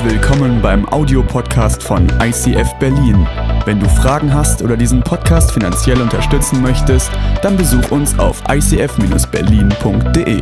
[0.00, 3.28] Herzlich willkommen beim Audiopodcast von ICF Berlin.
[3.66, 7.10] Wenn du Fragen hast oder diesen Podcast finanziell unterstützen möchtest,
[7.42, 10.40] dann besuch uns auf icf-berlin.de.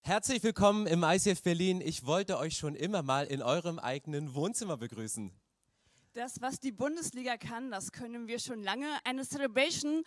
[0.00, 1.82] Herzlich willkommen im ICF Berlin.
[1.84, 5.32] Ich wollte euch schon immer mal in eurem eigenen Wohnzimmer begrüßen.
[6.14, 8.86] Das, was die Bundesliga kann, das können wir schon lange.
[9.04, 10.04] Eine Celebration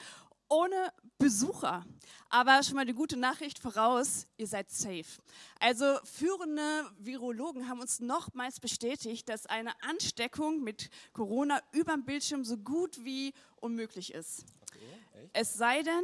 [0.48, 1.84] ohne Besucher.
[2.30, 5.20] Aber schon mal die gute Nachricht voraus, ihr seid safe.
[5.60, 6.62] Also führende
[7.00, 13.04] Virologen haben uns nochmals bestätigt, dass eine Ansteckung mit Corona über dem Bildschirm so gut
[13.04, 14.46] wie unmöglich ist.
[14.62, 16.04] Okay, es sei denn,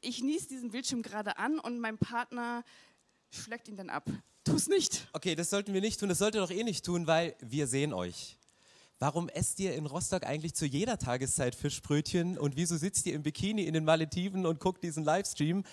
[0.00, 2.64] ich niese diesen Bildschirm gerade an und mein Partner
[3.30, 4.08] schlägt ihn dann ab.
[4.44, 5.06] Tu es nicht.
[5.12, 6.08] Okay, das sollten wir nicht tun.
[6.08, 8.38] Das sollt ihr doch eh nicht tun, weil wir sehen euch.
[8.98, 13.22] Warum esst ihr in Rostock eigentlich zu jeder Tageszeit Fischbrötchen und wieso sitzt ihr im
[13.22, 15.64] Bikini in den Malediven und guckt diesen Livestream?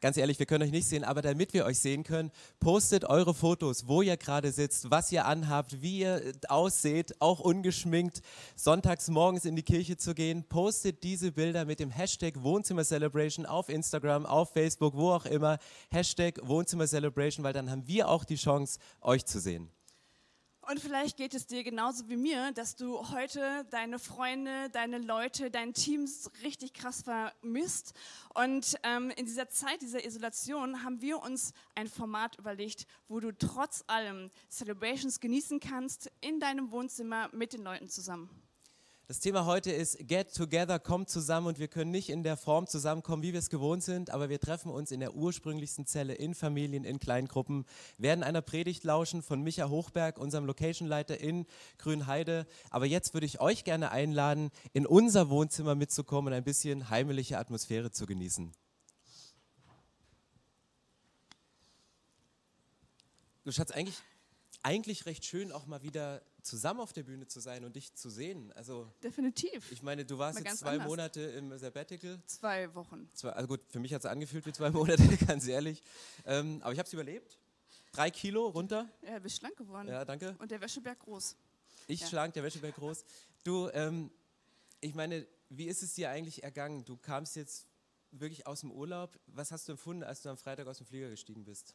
[0.00, 3.34] Ganz ehrlich, wir können euch nicht sehen, aber damit wir euch sehen können, postet eure
[3.34, 8.20] Fotos, wo ihr gerade sitzt, was ihr anhabt, wie ihr ausseht, auch ungeschminkt,
[8.54, 10.44] sonntags morgens in die Kirche zu gehen.
[10.48, 15.58] Postet diese Bilder mit dem Hashtag Wohnzimmer Celebration auf Instagram, auf Facebook, wo auch immer.
[15.90, 19.68] Hashtag Wohnzimmer Celebration, weil dann haben wir auch die Chance, euch zu sehen.
[20.70, 25.50] Und vielleicht geht es dir genauso wie mir, dass du heute deine Freunde, deine Leute,
[25.50, 26.06] dein Team
[26.42, 27.94] richtig krass vermisst.
[28.34, 33.32] Und ähm, in dieser Zeit dieser Isolation haben wir uns ein Format überlegt, wo du
[33.32, 38.28] trotz allem Celebrations genießen kannst in deinem Wohnzimmer mit den Leuten zusammen.
[39.10, 42.66] Das Thema heute ist Get Together, kommt zusammen und wir können nicht in der Form
[42.66, 46.34] zusammenkommen, wie wir es gewohnt sind, aber wir treffen uns in der ursprünglichsten Zelle in
[46.34, 47.64] Familien, in Kleingruppen,
[47.96, 51.46] werden einer Predigt lauschen von Micha Hochberg, unserem Locationleiter in
[51.78, 52.46] Grünheide.
[52.68, 57.38] Aber jetzt würde ich euch gerne einladen, in unser Wohnzimmer mitzukommen und ein bisschen heimliche
[57.38, 58.52] Atmosphäre zu genießen.
[63.44, 63.96] Du Schatz, eigentlich,
[64.62, 68.10] eigentlich recht schön, auch mal wieder zusammen auf der Bühne zu sein und dich zu
[68.10, 68.52] sehen.
[68.54, 69.70] Also definitiv.
[69.70, 70.88] Ich meine, du warst jetzt zwei anders.
[70.88, 72.20] Monate im Sabbatical.
[72.26, 73.08] Zwei Wochen.
[73.14, 75.82] Zwei, also gut, für mich hat es angefühlt wie zwei Monate, ganz ehrlich.
[76.24, 77.38] Ähm, aber ich habe es überlebt.
[77.92, 78.88] Drei Kilo runter.
[79.02, 79.88] Ja, du bist schlank geworden.
[79.88, 80.36] Ja, danke.
[80.38, 81.36] Und der Wäscheberg groß.
[81.86, 82.06] Ich ja.
[82.06, 83.04] schlank, der Wäscheberg groß.
[83.44, 84.10] Du, ähm,
[84.80, 86.84] ich meine, wie ist es dir eigentlich ergangen?
[86.84, 87.66] Du kamst jetzt
[88.10, 89.18] wirklich aus dem Urlaub.
[89.26, 91.74] Was hast du empfunden, als du am Freitag aus dem Flieger gestiegen bist?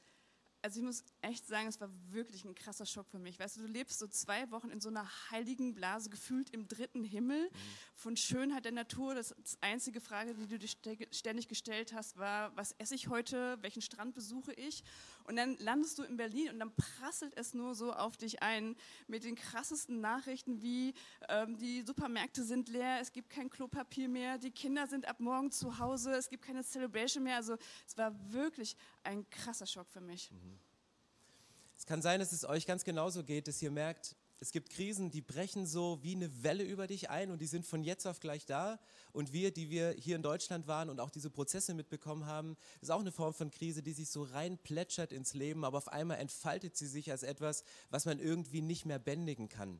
[0.63, 3.37] Also ich muss echt sagen, es war wirklich ein krasser Schock für mich.
[3.37, 7.03] Weißt du, du lebst so zwei Wochen in so einer heiligen Blase, gefühlt im dritten
[7.03, 7.57] Himmel mhm.
[7.95, 9.13] von Schönheit der Natur.
[9.13, 10.69] Das, das einzige Frage, die du dir
[11.11, 14.85] ständig gestellt hast, war, was esse ich heute, welchen Strand besuche ich?
[15.25, 18.77] Und dann landest du in Berlin und dann prasselt es nur so auf dich ein
[19.07, 20.93] mit den krassesten Nachrichten wie
[21.27, 25.51] ähm, die Supermärkte sind leer, es gibt kein Klopapier mehr, die Kinder sind ab morgen
[25.51, 27.35] zu Hause, es gibt keine Celebration mehr.
[27.35, 30.31] Also es war wirklich ein krasser Schock für mich.
[30.31, 30.52] Mhm.
[31.77, 35.09] Es kann sein, dass es euch ganz genauso geht, dass ihr merkt, es gibt Krisen,
[35.09, 38.19] die brechen so wie eine Welle über dich ein und die sind von jetzt auf
[38.19, 38.77] gleich da.
[39.13, 42.91] Und wir, die wir hier in Deutschland waren und auch diese Prozesse mitbekommen haben, ist
[42.91, 46.17] auch eine Form von Krise, die sich so rein plätschert ins Leben, aber auf einmal
[46.17, 49.79] entfaltet sie sich als etwas, was man irgendwie nicht mehr bändigen kann.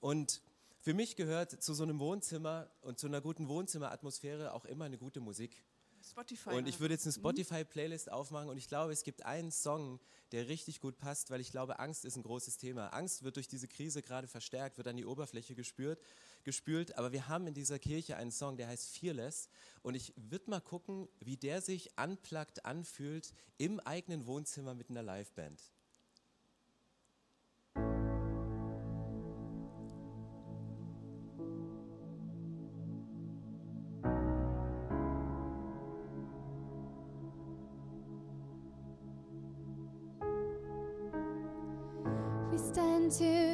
[0.00, 0.42] Und
[0.78, 4.98] für mich gehört zu so einem Wohnzimmer und zu einer guten Wohnzimmeratmosphäre auch immer eine
[4.98, 5.64] gute Musik.
[6.12, 6.50] Spotify.
[6.50, 7.20] Und ich würde jetzt eine mhm.
[7.20, 9.98] Spotify-Playlist aufmachen und ich glaube, es gibt einen Song,
[10.32, 12.88] der richtig gut passt, weil ich glaube, Angst ist ein großes Thema.
[12.88, 16.00] Angst wird durch diese Krise gerade verstärkt, wird an die Oberfläche gespürt,
[16.44, 16.98] gespült.
[16.98, 19.48] Aber wir haben in dieser Kirche einen Song, der heißt Fearless.
[19.82, 25.02] Und ich würde mal gucken, wie der sich unplugged anfühlt im eigenen Wohnzimmer mit einer
[25.02, 25.60] Liveband.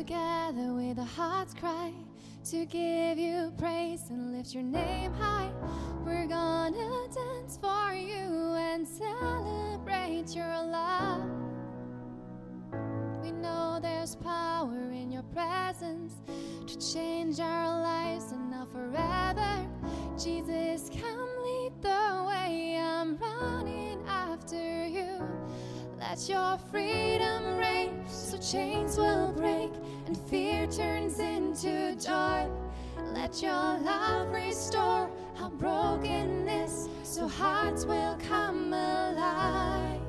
[0.08, 1.92] Together with a heart's cry
[2.42, 5.50] to give you praise and lift your name high.
[6.02, 11.28] We're gonna dance for you and celebrate your love.
[13.22, 16.14] We know there's power in your presence
[16.66, 19.68] to change our lives and now forever.
[20.16, 22.78] Jesus, come lead the way.
[22.80, 23.77] I'm running.
[26.08, 29.70] Let your freedom reign so chains will break
[30.06, 32.48] and fear turns into joy.
[33.12, 40.07] Let your love restore our brokenness so hearts will come alive.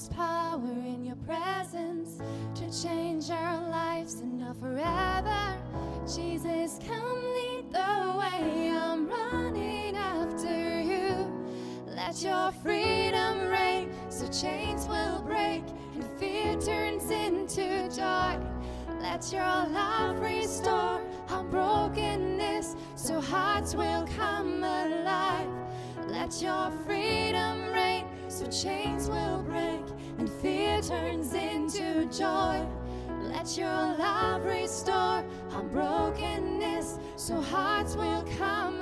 [0.00, 2.22] There's power in your presence
[2.54, 5.58] to change our lives and now forever.
[6.06, 8.70] Jesus, come lead the way.
[8.70, 11.30] I'm running after you.
[11.86, 15.64] Let your freedom reign so chains will break
[15.94, 18.38] and fear turns into joy.
[19.02, 25.50] Let your love restore our brokenness so hearts will come alive.
[26.06, 29.49] Let your freedom reign so chains will break
[30.90, 32.66] turns into joy.
[33.22, 38.79] Let your love restore our brokenness so hearts will come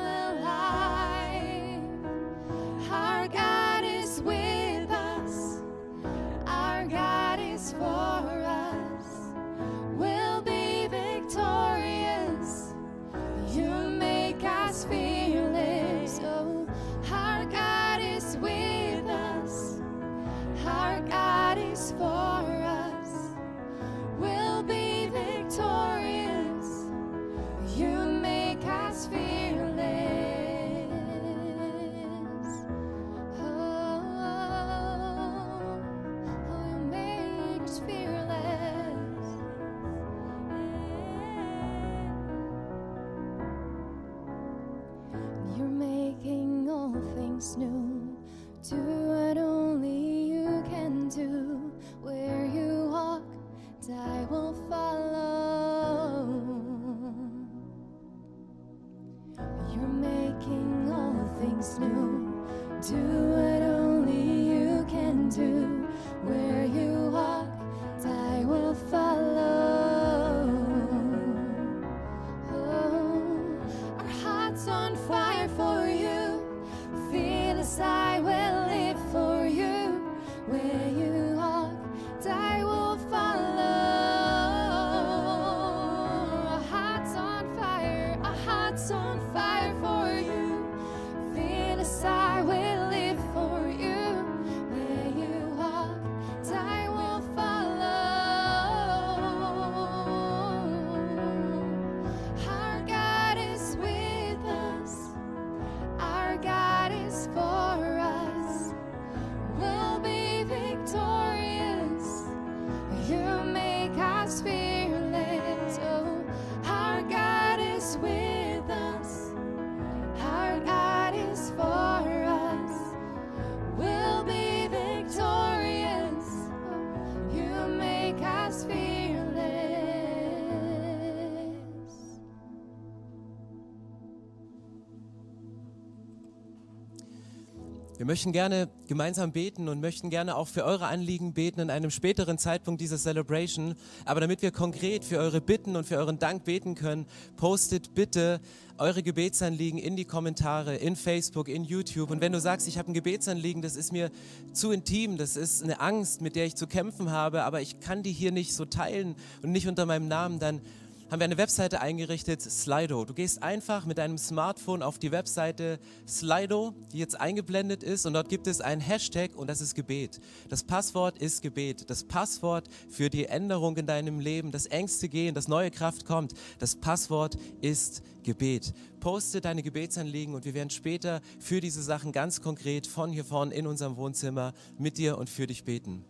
[137.98, 141.90] Wir möchten gerne gemeinsam beten und möchten gerne auch für eure Anliegen beten in einem
[141.90, 143.74] späteren Zeitpunkt dieser Celebration.
[144.04, 147.06] Aber damit wir konkret für eure Bitten und für euren Dank beten können,
[147.37, 148.40] postet bitte
[148.78, 152.12] eure Gebetsanliegen in die Kommentare, in Facebook, in YouTube.
[152.12, 154.12] Und wenn du sagst, ich habe ein Gebetsanliegen, das ist mir
[154.52, 158.04] zu intim, das ist eine Angst, mit der ich zu kämpfen habe, aber ich kann
[158.04, 160.61] die hier nicht so teilen und nicht unter meinem Namen, dann
[161.10, 163.06] haben wir eine Webseite eingerichtet, Slido.
[163.06, 168.12] Du gehst einfach mit deinem Smartphone auf die Webseite Slido, die jetzt eingeblendet ist, und
[168.12, 170.20] dort gibt es einen Hashtag und das ist Gebet.
[170.50, 171.88] Das Passwort ist Gebet.
[171.88, 176.34] Das Passwort für die Änderung in deinem Leben, das Ängste gehen, dass neue Kraft kommt.
[176.58, 178.74] Das Passwort ist Gebet.
[179.00, 183.54] Poste deine Gebetsanliegen und wir werden später für diese Sachen ganz konkret von hier vorne
[183.54, 186.04] in unserem Wohnzimmer mit dir und für dich beten.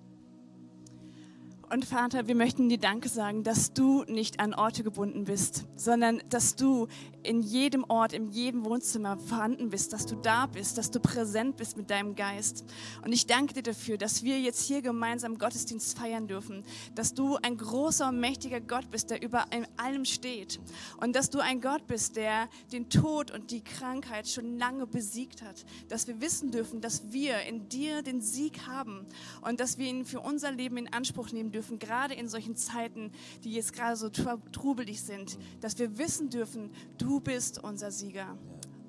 [1.70, 6.22] Und Vater, wir möchten dir Danke sagen, dass du nicht an Orte gebunden bist, sondern
[6.30, 6.88] dass du
[7.22, 11.58] in jedem Ort, in jedem Wohnzimmer vorhanden bist, dass du da bist, dass du präsent
[11.58, 12.64] bist mit deinem Geist.
[13.04, 17.36] Und ich danke dir dafür, dass wir jetzt hier gemeinsam Gottesdienst feiern dürfen, dass du
[17.36, 19.44] ein großer und mächtiger Gott bist, der über
[19.76, 20.58] allem steht.
[21.02, 25.42] Und dass du ein Gott bist, der den Tod und die Krankheit schon lange besiegt
[25.42, 25.66] hat.
[25.90, 29.04] Dass wir wissen dürfen, dass wir in dir den Sieg haben
[29.42, 33.12] und dass wir ihn für unser Leben in Anspruch nehmen dürfen, gerade in solchen Zeiten,
[33.44, 38.36] die jetzt gerade so tru- trubelig sind, dass wir wissen dürfen, du bist unser Sieger.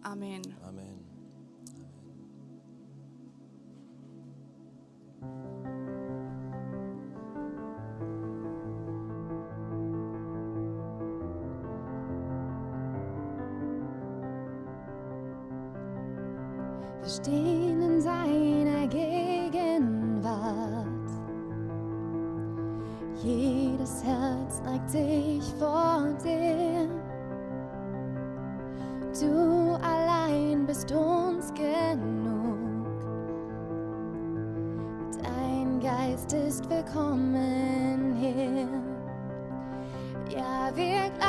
[0.01, 0.41] Amen.
[0.63, 0.99] Amen.
[17.01, 17.09] Wir
[36.59, 38.67] bist willkommen hier.
[40.35, 41.28] Ja, wir glauben.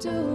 [0.00, 0.29] do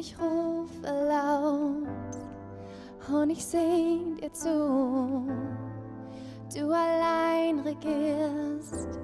[0.00, 1.86] ich rufe laut
[3.12, 5.26] und ich sing dir zu.
[6.54, 8.98] Du allein regierst,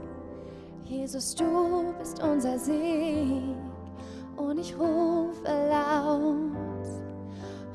[0.85, 3.57] Jesus, du bist unser Sieg.
[4.37, 6.57] Und ich rufe laut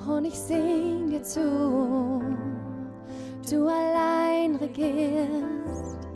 [0.08, 2.22] und ich sing dir zu.
[3.48, 6.08] Du allein regierst,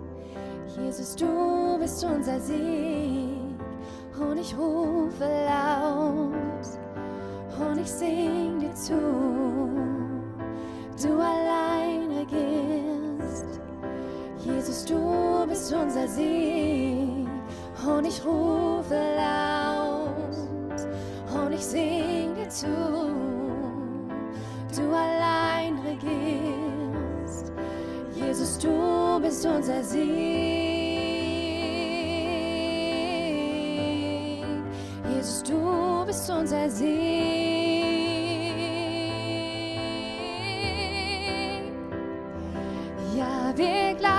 [0.75, 3.45] Jesus, du bist unser Sieg.
[4.19, 6.24] Und ich rufe laut
[7.85, 8.99] ich sing dir zu.
[11.01, 13.59] Du allein regierst,
[14.39, 17.27] Jesus, du bist unser Sieg.
[17.85, 20.79] Und ich rufe laut
[21.35, 22.65] und ich sing dir zu.
[24.75, 27.51] Du allein regierst,
[28.15, 30.05] Jesus, du bist unser Sieg.
[35.13, 37.54] Jesus, du bist unser Sieg.
[43.59, 44.14] avec la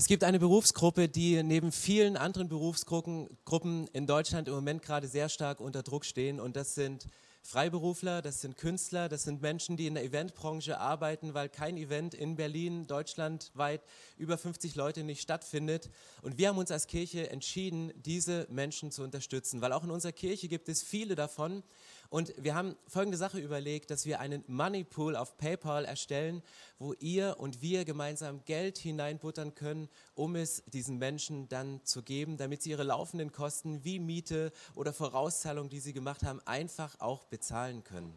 [0.00, 5.28] Es gibt eine Berufsgruppe, die neben vielen anderen Berufsgruppen in Deutschland im Moment gerade sehr
[5.28, 7.06] stark unter Druck stehen und das sind
[7.42, 12.14] Freiberufler, das sind Künstler, das sind Menschen, die in der Eventbranche arbeiten, weil kein Event
[12.14, 13.82] in Berlin, deutschlandweit
[14.16, 15.90] über 50 Leute nicht stattfindet.
[16.22, 20.12] Und wir haben uns als Kirche entschieden, diese Menschen zu unterstützen, weil auch in unserer
[20.12, 21.62] Kirche gibt es viele davon
[22.10, 26.42] und wir haben folgende Sache überlegt, dass wir einen Money Pool auf PayPal erstellen,
[26.80, 32.36] wo ihr und wir gemeinsam Geld hineinbuttern können, um es diesen Menschen dann zu geben,
[32.36, 37.24] damit sie ihre laufenden Kosten wie Miete oder Vorauszahlung, die sie gemacht haben, einfach auch
[37.26, 38.12] bezahlen können.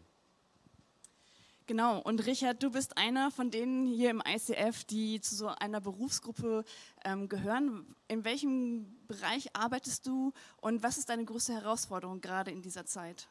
[1.66, 5.80] Genau, und Richard, du bist einer von denen hier im ICF, die zu so einer
[5.80, 6.64] Berufsgruppe
[7.04, 7.94] ähm, gehören.
[8.08, 13.28] In welchem Bereich arbeitest du und was ist deine größte Herausforderung gerade in dieser Zeit?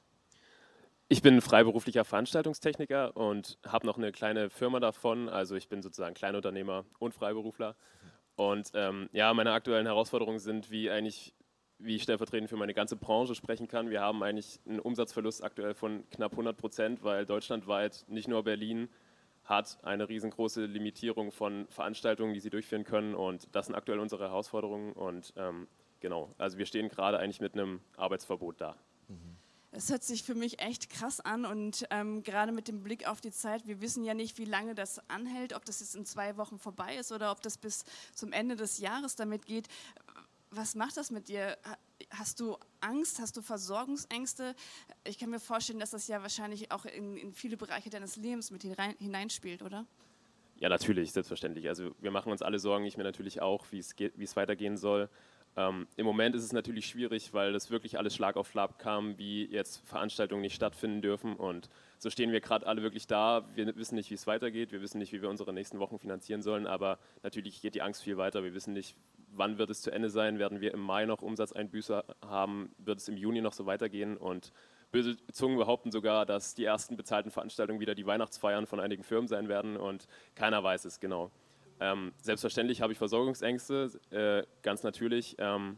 [1.10, 5.30] Ich bin freiberuflicher Veranstaltungstechniker und habe noch eine kleine Firma davon.
[5.30, 7.76] Also ich bin sozusagen Kleinunternehmer und Freiberufler.
[8.36, 11.34] Und ähm, ja, meine aktuellen Herausforderungen sind, wie eigentlich,
[11.78, 13.90] wie ich stellvertretend für meine ganze Branche sprechen kann.
[13.90, 18.90] Wir haben eigentlich einen Umsatzverlust aktuell von knapp 100 Prozent, weil deutschlandweit, nicht nur Berlin,
[19.44, 23.14] hat eine riesengroße Limitierung von Veranstaltungen, die sie durchführen können.
[23.14, 24.94] Und das sind aktuell unsere Herausforderungen.
[24.94, 25.68] Und ähm,
[26.00, 28.78] genau, also wir stehen gerade eigentlich mit einem Arbeitsverbot da.
[29.10, 29.43] Mhm.
[29.76, 33.22] Es hört sich für mich echt krass an und ähm, gerade mit dem Blick auf
[33.22, 36.38] die Zeit, wir wissen ja nicht, wie lange das anhält, ob das jetzt in zwei
[36.38, 39.68] Wochen vorbei ist oder ob das bis zum Ende des Jahres damit geht.
[40.52, 41.58] Was macht das mit dir?
[42.12, 43.20] Hast du Angst?
[43.20, 44.56] Hast du Versorgungsängste?
[45.06, 48.52] Ich kann mir vorstellen, dass das ja wahrscheinlich auch in, in viele Bereiche deines Lebens
[48.52, 49.88] mit hineinspielt, oder?
[50.58, 51.68] Ja, natürlich, selbstverständlich.
[51.68, 54.36] Also wir machen uns alle Sorgen, ich mir natürlich auch, wie es, geht, wie es
[54.36, 55.10] weitergehen soll.
[55.56, 59.18] Ähm, Im Moment ist es natürlich schwierig, weil das wirklich alles Schlag auf Schlag kam,
[59.18, 61.36] wie jetzt Veranstaltungen nicht stattfinden dürfen.
[61.36, 61.70] Und
[62.00, 63.48] so stehen wir gerade alle wirklich da.
[63.54, 64.72] Wir wissen nicht, wie es weitergeht.
[64.72, 66.66] Wir wissen nicht, wie wir unsere nächsten Wochen finanzieren sollen.
[66.66, 68.44] Aber natürlich geht die Angst viel weiter.
[68.44, 68.96] Wir wissen nicht,
[69.32, 70.40] wann wird es zu Ende sein.
[70.40, 72.72] Werden wir im Mai noch Umsatzeinbüße haben?
[72.80, 74.18] Wird es im Juni noch so weitergehen?
[74.18, 74.52] Und
[74.92, 79.28] böse Zungen behaupten sogar, dass die ersten bezahlten Veranstaltungen wieder die Weihnachtsfeiern von einigen Firmen
[79.28, 79.78] sein werden.
[79.78, 81.30] Und keiner weiß es genau.
[81.80, 85.36] Ähm, selbstverständlich habe ich Versorgungsängste, äh, ganz natürlich.
[85.40, 85.78] Ähm,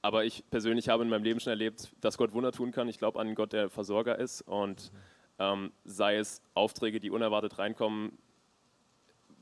[0.00, 2.88] aber ich persönlich habe in meinem Leben schon erlebt, dass Gott Wunder tun kann.
[2.88, 4.42] Ich glaube an Gott, der Versorger ist.
[4.42, 4.92] Und
[5.38, 8.16] ähm, sei es Aufträge, die unerwartet reinkommen,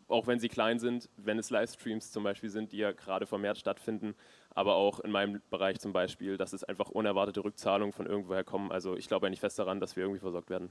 [0.09, 3.59] auch wenn sie klein sind, wenn es Livestreams zum Beispiel sind, die ja gerade vermehrt
[3.59, 4.15] stattfinden,
[4.51, 8.71] aber auch in meinem Bereich zum Beispiel, dass es einfach unerwartete Rückzahlungen von irgendwoher kommen.
[8.71, 10.71] Also ich glaube eigentlich fest daran, dass wir irgendwie versorgt werden.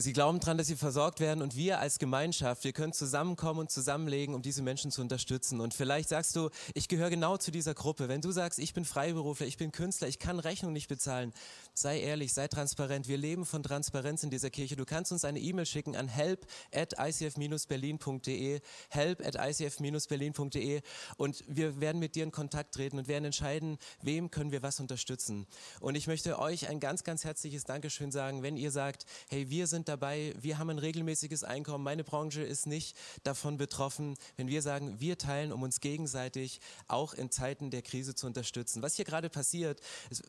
[0.00, 3.70] Sie glauben daran, dass sie versorgt werden und wir als Gemeinschaft, wir können zusammenkommen und
[3.70, 5.60] zusammenlegen, um diese Menschen zu unterstützen.
[5.60, 8.08] Und vielleicht sagst du, ich gehöre genau zu dieser Gruppe.
[8.08, 11.34] Wenn du sagst, ich bin Freiberufler, ich bin Künstler, ich kann Rechnung nicht bezahlen,
[11.74, 13.08] sei ehrlich, sei transparent.
[13.08, 14.74] Wir leben von Transparenz in dieser Kirche.
[14.74, 20.80] Du kannst uns eine E-Mail schicken an help at icf-berlin.de, help at icf-berlin.de
[21.18, 24.80] und wir werden mit dir in Kontakt treten und werden entscheiden, wem können wir was
[24.80, 25.46] unterstützen.
[25.78, 29.66] Und ich möchte euch ein ganz, ganz herzliches Dankeschön sagen, wenn ihr sagt, hey, wir
[29.66, 34.62] sind dabei, wir haben ein regelmäßiges Einkommen, meine Branche ist nicht davon betroffen, wenn wir
[34.62, 38.82] sagen, wir teilen, um uns gegenseitig auch in Zeiten der Krise zu unterstützen.
[38.82, 40.22] Was hier gerade passiert, ist,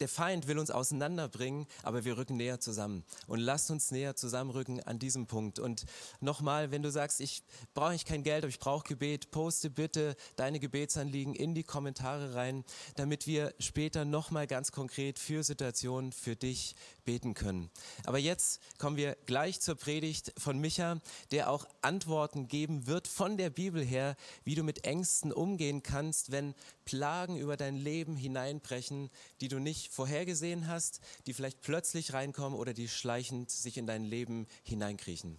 [0.00, 3.04] der Feind will uns auseinanderbringen, aber wir rücken näher zusammen.
[3.26, 5.58] Und lasst uns näher zusammenrücken an diesem Punkt.
[5.58, 5.84] Und
[6.20, 10.58] nochmal, wenn du sagst, ich brauche kein Geld, aber ich brauche Gebet, poste bitte deine
[10.58, 12.64] Gebetsanliegen in die Kommentare rein,
[12.96, 17.70] damit wir später nochmal ganz konkret für Situationen für dich beten können.
[18.04, 23.36] Aber jetzt kommen wir gleich zur Predigt von Micha, der auch Antworten geben wird von
[23.36, 29.10] der Bibel her, wie du mit Ängsten umgehen kannst, wenn Plagen über dein Leben hineinbrechen,
[29.40, 34.04] die du nicht vorhergesehen hast, die vielleicht plötzlich reinkommen oder die schleichend sich in dein
[34.04, 35.38] Leben hineinkriechen.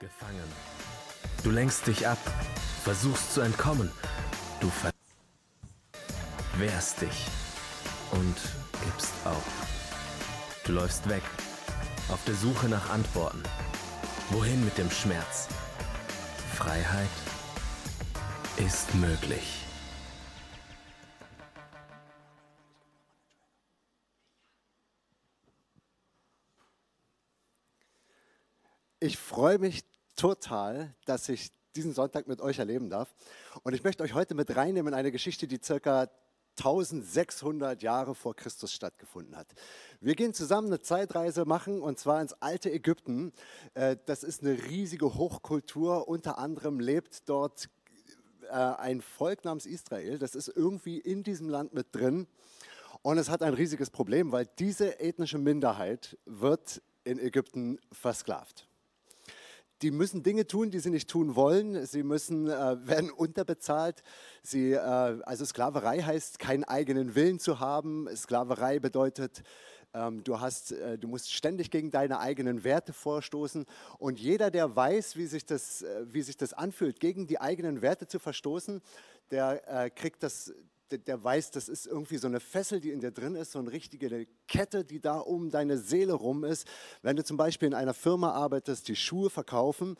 [0.00, 0.52] Gefangen.
[1.42, 2.18] Du lenkst dich ab,
[2.82, 3.90] versuchst zu entkommen.
[4.60, 4.70] Du
[6.58, 7.26] wehrst dich
[8.12, 9.44] und gibst auf.
[10.64, 11.22] Du läufst weg,
[12.08, 13.42] auf der Suche nach Antworten.
[14.30, 15.48] Wohin mit dem Schmerz?
[16.54, 17.08] Freiheit
[18.56, 19.64] ist möglich.
[29.00, 29.84] Ich freue mich
[30.16, 33.14] total, dass ich diesen Sonntag mit euch erleben darf.
[33.62, 36.08] Und ich möchte euch heute mit reinnehmen in eine Geschichte, die circa
[36.58, 39.48] 1600 Jahre vor Christus stattgefunden hat.
[40.00, 43.32] Wir gehen zusammen eine Zeitreise machen und zwar ins alte Ägypten.
[43.74, 46.08] Äh, das ist eine riesige Hochkultur.
[46.08, 47.68] Unter anderem lebt dort
[48.42, 50.18] äh, ein Volk namens Israel.
[50.18, 52.26] Das ist irgendwie in diesem Land mit drin.
[53.02, 58.66] Und es hat ein riesiges Problem, weil diese ethnische Minderheit wird in Ägypten versklavt.
[59.82, 61.84] Die müssen Dinge tun, die sie nicht tun wollen.
[61.86, 62.50] Sie müssen, äh,
[62.86, 64.02] werden unterbezahlt.
[64.42, 68.08] Sie, äh, also Sklaverei heißt, keinen eigenen Willen zu haben.
[68.14, 69.42] Sklaverei bedeutet,
[69.94, 73.64] ähm, du, hast, äh, du musst ständig gegen deine eigenen Werte vorstoßen.
[73.98, 77.80] Und jeder, der weiß, wie sich das, äh, wie sich das anfühlt, gegen die eigenen
[77.80, 78.82] Werte zu verstoßen,
[79.30, 80.52] der äh, kriegt das,
[80.90, 83.58] der, der weiß, das ist irgendwie so eine Fessel, die in dir drin ist, so
[83.58, 86.66] eine richtige Kette, die da um deine Seele rum ist.
[87.02, 89.96] Wenn du zum Beispiel in einer Firma arbeitest, die Schuhe verkaufen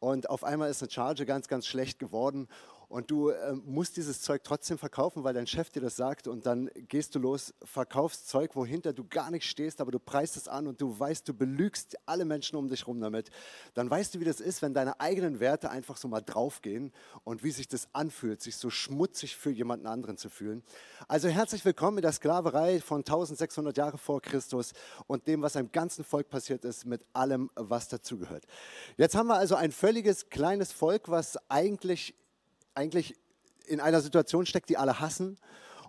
[0.00, 2.48] und auf einmal ist eine Charge ganz, ganz schlecht geworden
[2.88, 6.46] und du äh, musst dieses Zeug trotzdem verkaufen, weil dein Chef dir das sagt und
[6.46, 10.48] dann gehst du los, verkaufst Zeug, wohinter du gar nicht stehst, aber du preist es
[10.48, 13.30] an und du weißt, du belügst alle Menschen um dich rum damit.
[13.74, 16.92] Dann weißt du, wie das ist, wenn deine eigenen Werte einfach so mal draufgehen
[17.24, 20.62] und wie sich das anfühlt, sich so schmutzig für jemanden anderen zu fühlen.
[21.08, 24.72] Also herzlich willkommen in der Sklaverei von 1600 Jahre vor Christus
[25.06, 28.44] und dem, was einem ganzen Volk passiert ist, mit allem, was dazugehört.
[28.96, 32.14] Jetzt haben wir also ein völliges kleines Volk, was eigentlich
[32.74, 33.16] eigentlich
[33.66, 35.38] in einer Situation steckt, die alle hassen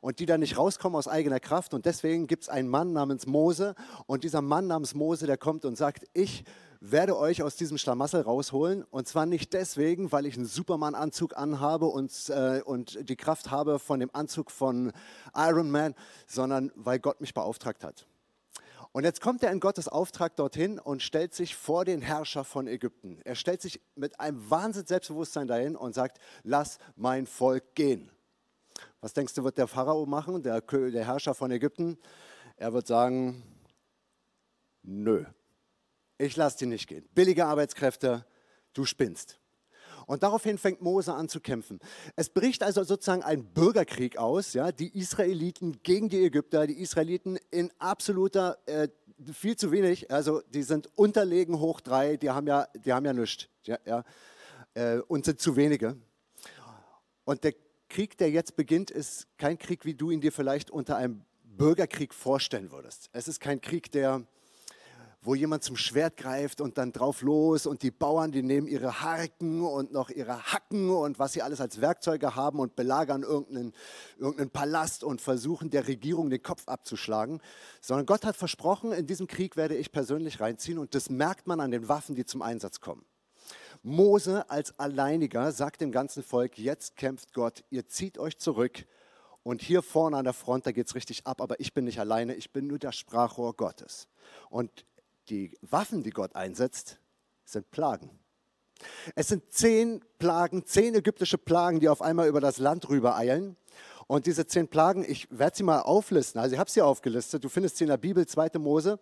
[0.02, 1.74] und die dann nicht rauskommen aus eigener Kraft.
[1.74, 5.66] Und deswegen gibt es einen Mann namens Mose und dieser Mann namens Mose, der kommt
[5.66, 6.44] und sagt, ich
[6.80, 8.84] werde euch aus diesem Schlamassel rausholen.
[8.84, 13.80] Und zwar nicht deswegen, weil ich einen Superman-Anzug anhabe und, äh, und die Kraft habe
[13.80, 14.92] von dem Anzug von
[15.36, 15.96] Iron Man,
[16.28, 18.06] sondern weil Gott mich beauftragt hat.
[18.96, 22.66] Und jetzt kommt er in Gottes Auftrag dorthin und stellt sich vor den Herrscher von
[22.66, 23.20] Ägypten.
[23.26, 28.10] Er stellt sich mit einem Wahnsinn Selbstbewusstsein dahin und sagt, lass mein Volk gehen.
[29.02, 31.98] Was denkst du, wird der Pharao machen, der, der Herrscher von Ägypten?
[32.56, 33.44] Er wird sagen,
[34.82, 35.26] nö,
[36.18, 37.06] ich lasse die nicht gehen.
[37.14, 38.26] Billige Arbeitskräfte,
[38.72, 39.42] du spinnst.
[40.08, 41.80] Und daraufhin fängt Mose an zu kämpfen.
[42.16, 47.38] Es bricht also sozusagen ein Bürgerkrieg aus, ja, die Israeliten gegen die Ägypter, die Israeliten
[47.52, 48.88] in absoluter, äh,
[49.34, 53.14] viel zu wenig, also die sind unterlegen hoch drei, die haben ja, die haben ja
[53.14, 54.04] nichts, ja, ja,
[54.74, 55.96] äh, und sind zu wenige.
[57.24, 57.54] Und der
[57.90, 62.14] Krieg, der jetzt beginnt, ist kein Krieg, wie du ihn dir vielleicht unter einem Bürgerkrieg
[62.14, 63.10] vorstellen würdest.
[63.14, 64.26] Es ist kein Krieg, der
[65.26, 69.02] wo jemand zum Schwert greift und dann drauf los und die Bauern, die nehmen ihre
[69.02, 73.74] Harken und noch ihre Hacken und was sie alles als Werkzeuge haben und belagern irgendeinen,
[74.18, 77.42] irgendeinen Palast und versuchen der Regierung den Kopf abzuschlagen,
[77.82, 81.60] sondern Gott hat versprochen, in diesem Krieg werde ich persönlich reinziehen und das merkt man
[81.60, 83.04] an den Waffen, die zum Einsatz kommen.
[83.82, 88.86] Mose als Alleiniger sagt dem ganzen Volk, jetzt kämpft Gott, ihr zieht euch zurück
[89.44, 92.00] und hier vorne an der Front, da geht es richtig ab, aber ich bin nicht
[92.00, 94.08] alleine, ich bin nur das Sprachrohr Gottes.
[94.50, 94.86] Und
[95.30, 97.00] die Waffen, die Gott einsetzt,
[97.46, 98.10] sind Plagen.
[99.16, 103.56] Es sind zehn Plagen, zehn ägyptische Plagen, die auf einmal über das Land rüber eilen.
[104.08, 106.40] Und diese zehn Plagen, ich werde sie mal auflisten.
[106.40, 107.44] Also ich habe sie aufgelistet.
[107.44, 108.60] Du findest sie in der Bibel, 2.
[108.60, 109.00] Mose.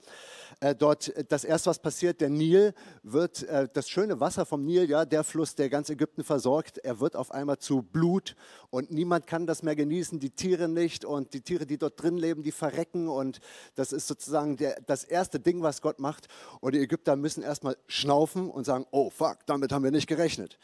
[0.59, 4.63] Äh, dort äh, das erste, was passiert, der Nil wird, äh, das schöne Wasser vom
[4.63, 8.35] Nil, ja, der Fluss, der ganz Ägypten versorgt, er wird auf einmal zu Blut
[8.69, 12.17] und niemand kann das mehr genießen, die Tiere nicht und die Tiere, die dort drin
[12.17, 13.39] leben, die verrecken und
[13.75, 16.27] das ist sozusagen der, das erste Ding, was Gott macht.
[16.59, 20.59] Und die Ägypter müssen erstmal schnaufen und sagen, oh fuck, damit haben wir nicht gerechnet.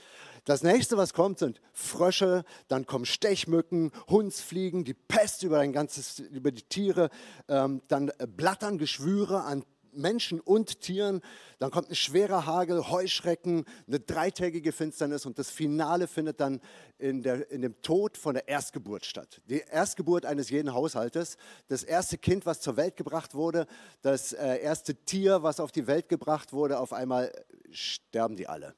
[0.45, 6.19] Das nächste, was kommt, sind Frösche, dann kommen Stechmücken, Hundsfliegen, die Pest über, ein ganzes,
[6.19, 7.09] über die Tiere,
[7.47, 11.21] ähm, dann Blattern, Geschwüre an Menschen und Tieren.
[11.59, 16.61] Dann kommt ein schwerer Hagel, Heuschrecken, eine dreitägige Finsternis und das Finale findet dann
[16.97, 19.41] in, der, in dem Tod von der Erstgeburt statt.
[19.45, 23.67] Die Erstgeburt eines jeden Haushaltes, das erste Kind, was zur Welt gebracht wurde,
[24.01, 27.31] das äh, erste Tier, was auf die Welt gebracht wurde, auf einmal
[27.71, 28.75] sterben die alle.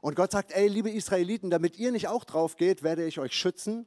[0.00, 3.32] Und Gott sagt, ey, liebe Israeliten, damit ihr nicht auch drauf geht, werde ich euch
[3.32, 3.86] schützen.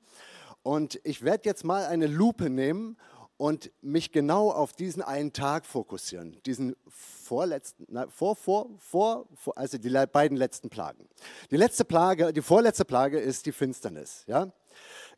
[0.64, 2.98] Und ich werde jetzt mal eine Lupe nehmen
[3.38, 9.58] und mich genau auf diesen einen Tag fokussieren, diesen vorletzten, na, vor, vor, vor, vor,
[9.58, 11.08] also die beiden letzten Plagen.
[11.52, 14.24] Die letzte Plage, die vorletzte Plage ist die Finsternis.
[14.28, 14.52] Ja?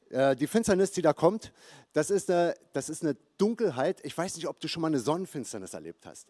[0.09, 1.51] Äh, die Finsternis, die da kommt,
[1.93, 4.03] das ist, eine, das ist eine Dunkelheit.
[4.03, 6.27] Ich weiß nicht, ob du schon mal eine Sonnenfinsternis erlebt hast.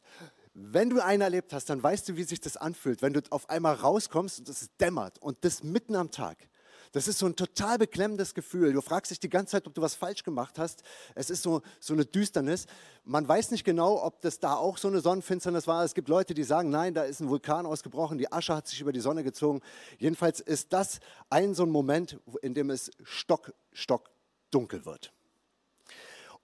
[0.60, 3.48] Wenn du eine erlebt hast, dann weißt du, wie sich das anfühlt, wenn du auf
[3.48, 6.50] einmal rauskommst und es dämmert und das mitten am Tag.
[6.94, 8.74] Das ist so ein total beklemmendes Gefühl.
[8.74, 10.82] Du fragst dich die ganze Zeit, ob du was falsch gemacht hast.
[11.14, 12.66] Es ist so, so eine Düsternis.
[13.04, 15.84] Man weiß nicht genau, ob das da auch so eine Sonnenfinsternis war.
[15.84, 18.82] Es gibt Leute, die sagen, nein, da ist ein Vulkan ausgebrochen, die Asche hat sich
[18.82, 19.62] über die Sonne gezogen.
[20.00, 24.10] Jedenfalls ist das ein so ein Moment, in dem es stock, stock
[24.50, 25.14] dunkel wird.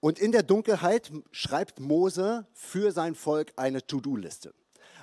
[0.04, 4.52] Und in der Dunkelheit schreibt Mose für sein Volk eine To-Do-Liste.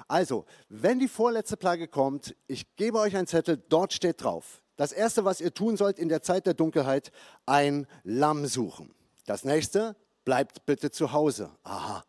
[0.08, 4.62] Also, wenn die vorletzte Plage kommt, ich gebe euch einen Zettel, dort steht drauf.
[4.76, 7.12] Das erste, was ihr tun sollt in der Zeit der Dunkelheit,
[7.48, 8.94] ein Lamm suchen.
[9.26, 11.50] Das nächste, bleibt bitte zu Hause.
[11.64, 12.06] Aha.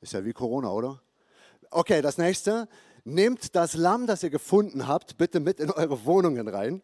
[0.00, 1.02] Ist ja wie Corona, oder?
[1.72, 2.68] Okay, das nächste,
[3.02, 6.82] nehmt das Lamm, das ihr gefunden habt, bitte mit in eure Wohnungen rein.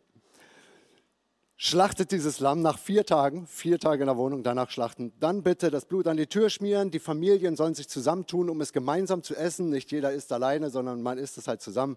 [1.58, 5.14] Schlachtet dieses Lamm nach vier Tagen, vier Tage in der Wohnung, danach schlachten.
[5.20, 6.90] Dann bitte das Blut an die Tür schmieren.
[6.90, 9.70] Die Familien sollen sich zusammentun, um es gemeinsam zu essen.
[9.70, 11.96] Nicht jeder isst alleine, sondern man isst es halt zusammen.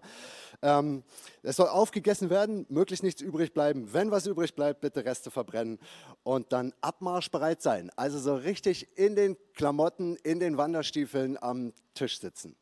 [0.62, 1.02] Ähm,
[1.42, 3.92] es soll aufgegessen werden, möglichst nichts übrig bleiben.
[3.92, 5.78] Wenn was übrig bleibt, bitte Reste verbrennen
[6.22, 7.90] und dann abmarschbereit sein.
[7.96, 12.56] Also so richtig in den Klamotten, in den Wanderstiefeln am Tisch sitzen.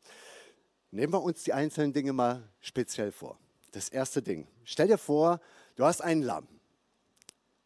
[0.91, 3.37] Nehmen wir uns die einzelnen Dinge mal speziell vor.
[3.71, 4.49] Das erste Ding.
[4.65, 5.39] Stell dir vor,
[5.77, 6.58] du hast ein Lamm.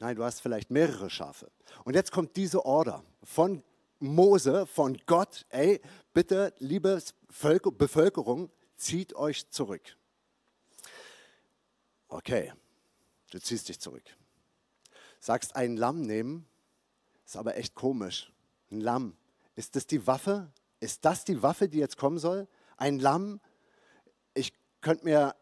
[0.04, 1.50] Nein, du hast vielleicht mehrere Schafe.
[1.86, 3.64] Und jetzt kommt diese Order von
[4.00, 5.80] Mose, von Gott, ey,
[6.14, 9.96] bitte, liebe Bevölkerung, zieht euch zurück.
[12.10, 12.52] Okay,
[13.32, 14.04] du ziehst dich zurück.
[15.22, 16.50] Sagst ein Lamm nehmen,
[17.26, 18.30] ist aber echt komisch.
[18.72, 19.16] Ein Lamm,
[19.56, 20.52] ist das die Waffe?
[20.82, 22.50] Ist das die Waffe, die jetzt kommen soll?
[22.76, 23.40] Ein Lamm,
[24.34, 25.34] ich könnte mir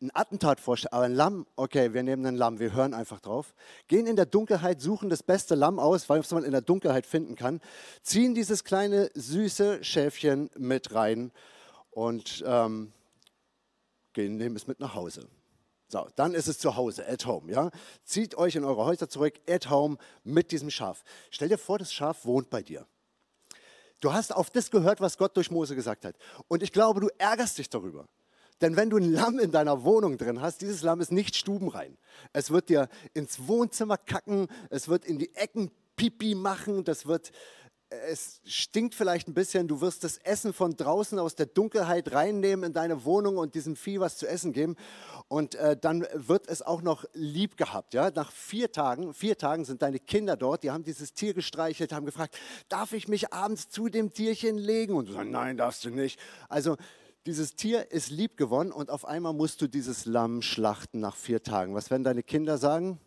[0.00, 3.54] ein Attentat vorstellen, aber ein Lamm, okay, wir nehmen ein Lamm, wir hören einfach drauf,
[3.88, 7.34] gehen in der Dunkelheit, suchen das beste Lamm aus, was man in der Dunkelheit finden
[7.34, 7.60] kann,
[8.02, 11.32] ziehen dieses kleine süße Schäfchen mit rein
[11.90, 12.92] und ähm,
[14.12, 15.26] gehen, nehmen es mit nach Hause.
[15.88, 17.70] So, dann ist es zu Hause, at home, ja.
[18.04, 21.02] Zieht euch in eure Häuser zurück, at home, mit diesem Schaf.
[21.30, 22.86] Stell dir vor, das Schaf wohnt bei dir.
[24.00, 26.14] Du hast auf das gehört, was Gott durch Mose gesagt hat.
[26.46, 28.06] Und ich glaube, du ärgerst dich darüber.
[28.60, 31.96] Denn wenn du ein Lamm in deiner Wohnung drin hast, dieses Lamm ist nicht stubenrein.
[32.32, 37.32] Es wird dir ins Wohnzimmer kacken, es wird in die Ecken Pipi machen, das wird,
[37.90, 42.66] es stinkt vielleicht ein bisschen, du wirst das Essen von draußen aus der Dunkelheit reinnehmen
[42.66, 44.76] in deine Wohnung und diesem Vieh was zu essen geben.
[45.26, 47.94] Und äh, dann wird es auch noch lieb gehabt.
[47.94, 48.10] Ja?
[48.14, 52.06] Nach vier Tagen, vier Tagen sind deine Kinder dort, die haben dieses Tier gestreichelt, haben
[52.06, 54.94] gefragt, darf ich mich abends zu dem Tierchen legen?
[54.94, 56.20] Und du sagst, nein, darfst du nicht.
[56.48, 56.76] Also
[57.28, 61.42] dieses Tier ist lieb gewonnen und auf einmal musst du dieses Lamm schlachten nach vier
[61.42, 61.74] Tagen.
[61.74, 62.98] Was werden deine Kinder sagen?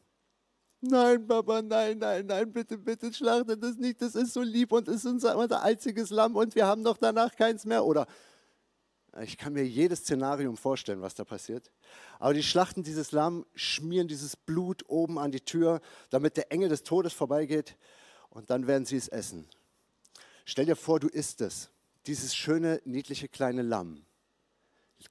[0.80, 4.00] Nein, Papa, nein, nein, nein, bitte, bitte schlachte das nicht.
[4.00, 7.36] Das ist so lieb und ist unser, unser einziges Lamm und wir haben doch danach
[7.36, 7.84] keins mehr.
[7.84, 8.06] Oder
[9.24, 11.72] ich kann mir jedes Szenarium vorstellen, was da passiert.
[12.20, 15.82] Aber die schlachten dieses Lamm, schmieren dieses Blut oben an die Tür,
[16.12, 17.76] damit der Engel des Todes vorbeigeht
[18.30, 19.50] und dann werden sie es essen.
[20.46, 21.72] Stell dir vor, du isst es,
[22.06, 24.06] dieses schöne, niedliche kleine Lamm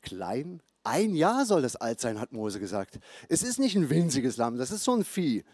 [0.02, 0.62] klein.
[0.82, 2.98] Ein Jahr soll das alt sein, hat Mose gesagt.
[3.28, 5.44] Es ist nicht ein winziges Lamm, das ist so ein Vieh.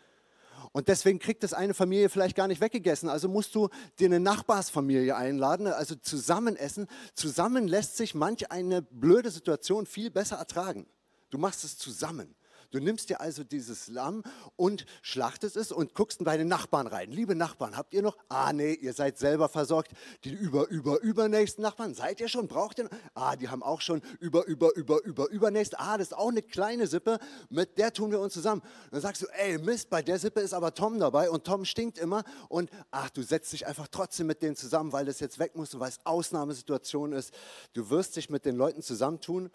[0.73, 3.09] Und deswegen kriegt das eine Familie vielleicht gar nicht weggegessen.
[3.09, 3.69] Also musst du
[3.99, 6.87] dir eine Nachbarsfamilie einladen, also zusammen essen.
[7.15, 10.87] Zusammen lässt sich manch eine blöde Situation viel besser ertragen.
[11.31, 12.35] Du machst es zusammen.
[12.77, 14.23] Du nimmst dir also dieses Lamm
[14.57, 17.11] und schlachtest es und guckst in deine Nachbarn rein.
[17.11, 18.19] Liebe Nachbarn, habt ihr noch?
[18.29, 19.93] Ah, nee, ihr seid selber versorgt.
[20.25, 22.49] Die über, über, übernächsten Nachbarn, seid ihr schon?
[22.49, 22.91] Braucht ihr?
[23.15, 25.81] Ah, die haben auch schon über, über, über, über, übernächst.
[25.81, 28.61] Ah, das ist auch eine kleine Sippe, mit der tun wir uns zusammen.
[28.91, 31.97] dann sagst du, ey, Mist, bei der Sippe ist aber Tom dabei und Tom stinkt
[31.97, 32.25] immer.
[32.51, 35.73] Und ach, du setzt dich einfach trotzdem mit denen zusammen, weil das jetzt weg muss
[35.73, 37.33] und weil es Ausnahmesituation ist.
[37.73, 39.51] Du wirst dich mit den Leuten zusammentun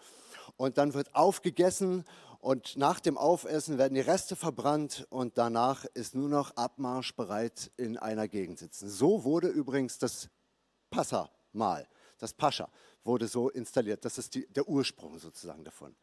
[0.56, 2.04] und dann wird aufgegessen
[2.42, 7.70] und nach dem Aufessen werden die Reste verbrannt und danach ist nur noch Abmarsch bereit
[7.76, 8.90] in einer Gegend sitzen.
[8.90, 10.28] So wurde übrigens das
[10.90, 11.86] Passa-Mal,
[12.18, 12.68] das Pascha,
[13.04, 14.04] wurde so installiert.
[14.04, 15.94] Das ist die, der Ursprung sozusagen davon.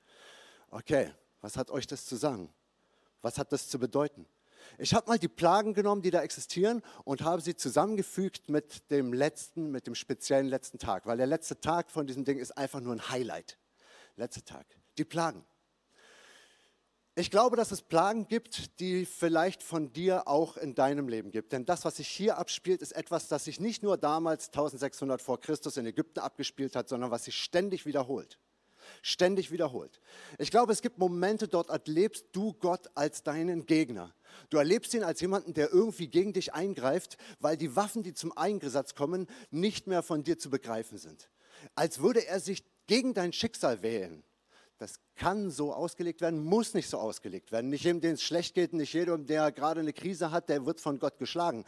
[0.72, 2.50] Okay, was hat euch das zu sagen?
[3.22, 4.26] Was hat das zu bedeuten?
[4.78, 9.12] Ich habe mal die Plagen genommen, die da existieren, und habe sie zusammengefügt mit dem
[9.12, 12.80] letzten, mit dem speziellen letzten Tag, weil der letzte Tag von diesem Ding ist einfach
[12.80, 13.58] nur ein Highlight.
[14.16, 14.66] Letzter Tag.
[14.98, 15.44] Die Plagen.
[17.20, 21.52] Ich glaube, dass es Plagen gibt, die vielleicht von dir auch in deinem Leben gibt.
[21.52, 25.38] Denn das, was sich hier abspielt, ist etwas, das sich nicht nur damals 1600 vor
[25.42, 28.40] Christus in Ägypten abgespielt hat, sondern was sich ständig wiederholt.
[29.02, 30.00] Ständig wiederholt.
[30.38, 34.16] Ich glaube, es gibt Momente, dort erlebst du Gott als deinen Gegner.
[34.50, 38.32] Du erlebst ihn als jemanden, der irgendwie gegen dich eingreift, weil die Waffen, die zum
[38.38, 41.30] Eingesatz kommen, nicht mehr von dir zu begreifen sind.
[41.76, 44.24] Als würde er sich gegen dein Schicksal wählen.
[44.80, 47.70] Das kann so ausgelegt werden, muss nicht so ausgelegt werden.
[47.70, 50.80] Nicht jedem, dem es schlecht geht, nicht jedem, der gerade eine Krise hat, der wird
[50.80, 51.66] von Gott geschlagen.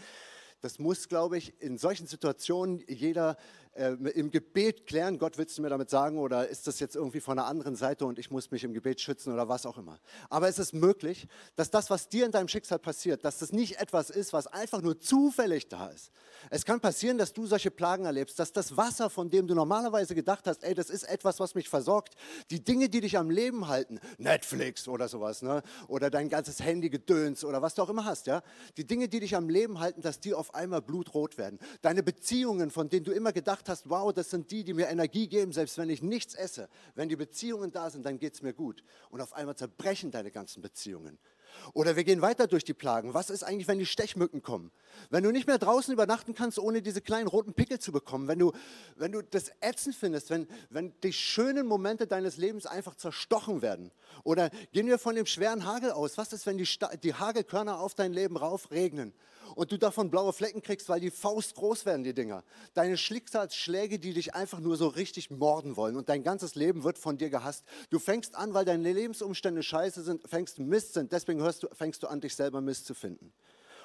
[0.61, 3.35] Das muss, glaube ich, in solchen Situationen jeder
[3.73, 7.19] äh, im Gebet klären, Gott willst du mir damit sagen, oder ist das jetzt irgendwie
[7.19, 9.99] von einer anderen Seite und ich muss mich im Gebet schützen oder was auch immer.
[10.29, 13.79] Aber es ist möglich, dass das, was dir in deinem Schicksal passiert, dass das nicht
[13.79, 16.11] etwas ist, was einfach nur zufällig da ist.
[16.49, 20.15] Es kann passieren, dass du solche Plagen erlebst, dass das Wasser, von dem du normalerweise
[20.15, 22.15] gedacht hast, ey, das ist etwas, was mich versorgt,
[22.49, 25.61] die Dinge, die dich am Leben halten, Netflix oder sowas, ne?
[25.87, 28.41] oder dein ganzes Handy gedöns oder was du auch immer hast, ja,
[28.77, 31.59] die Dinge, die dich am Leben halten, dass die auf einmal blutrot werden.
[31.81, 34.87] Deine Beziehungen, von denen du immer gedacht gedacht hast, wow, das sind die, die mir
[34.87, 36.67] Energie geben, selbst wenn ich nichts esse.
[36.95, 38.83] Wenn die Beziehungen da sind, dann geht es mir gut.
[39.09, 41.17] Und auf einmal zerbrechen deine ganzen Beziehungen.
[41.73, 43.13] Oder wir gehen weiter durch die Plagen.
[43.13, 44.71] Was ist eigentlich, wenn die Stechmücken kommen?
[45.09, 48.39] Wenn du nicht mehr draußen übernachten kannst, ohne diese kleinen roten Pickel zu bekommen, wenn
[48.39, 48.53] du,
[48.95, 53.91] wenn du das ätzend findest, wenn, wenn die schönen Momente deines Lebens einfach zerstochen werden.
[54.23, 56.17] Oder gehen wir von dem schweren Hagel aus.
[56.17, 56.67] Was ist, wenn die,
[57.03, 59.13] die Hagelkörner auf dein Leben raufregnen?
[59.55, 62.43] Und du davon blaue Flecken kriegst, weil die Faust groß werden, die Dinger.
[62.73, 66.97] Deine Schicksalsschläge, die dich einfach nur so richtig morden wollen und dein ganzes Leben wird
[66.97, 67.63] von dir gehasst.
[67.89, 72.07] Du fängst an, weil deine Lebensumstände scheiße sind, fängst Mist sind, deswegen du, fängst du
[72.07, 73.33] an, dich selber Mist zu finden.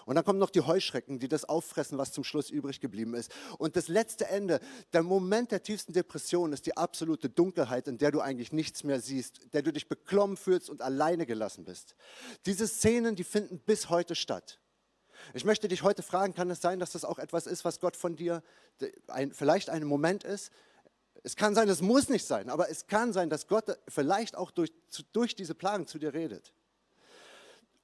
[0.07, 3.33] Und dann kommen noch die Heuschrecken, die das auffressen, was zum Schluss übrig geblieben ist.
[3.59, 4.61] Und das letzte Ende,
[4.93, 9.01] der Moment der tiefsten Depression ist die absolute Dunkelheit, in der du eigentlich nichts mehr
[9.01, 11.97] siehst, der du dich beklommen fühlst und alleine gelassen bist.
[12.47, 14.61] Diese Szenen, die finden bis heute statt.
[15.35, 17.97] Ich möchte dich heute fragen, kann es sein, dass das auch etwas ist, was Gott
[17.97, 18.43] von dir
[19.09, 20.53] ein, vielleicht ein Moment ist?
[21.23, 24.51] Es kann sein, es muss nicht sein, aber es kann sein, dass Gott vielleicht auch
[24.51, 24.73] durch,
[25.13, 26.53] durch diese Plagen zu dir redet.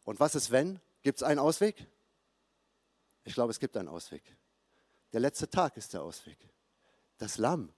[0.04, 0.80] Und was ist wenn?
[1.02, 1.86] Gibt es einen Ausweg?
[3.24, 4.22] Ich glaube, es gibt einen Ausweg.
[5.12, 6.38] Der letzte Tag ist der Ausweg.
[7.18, 7.72] Das Lamm.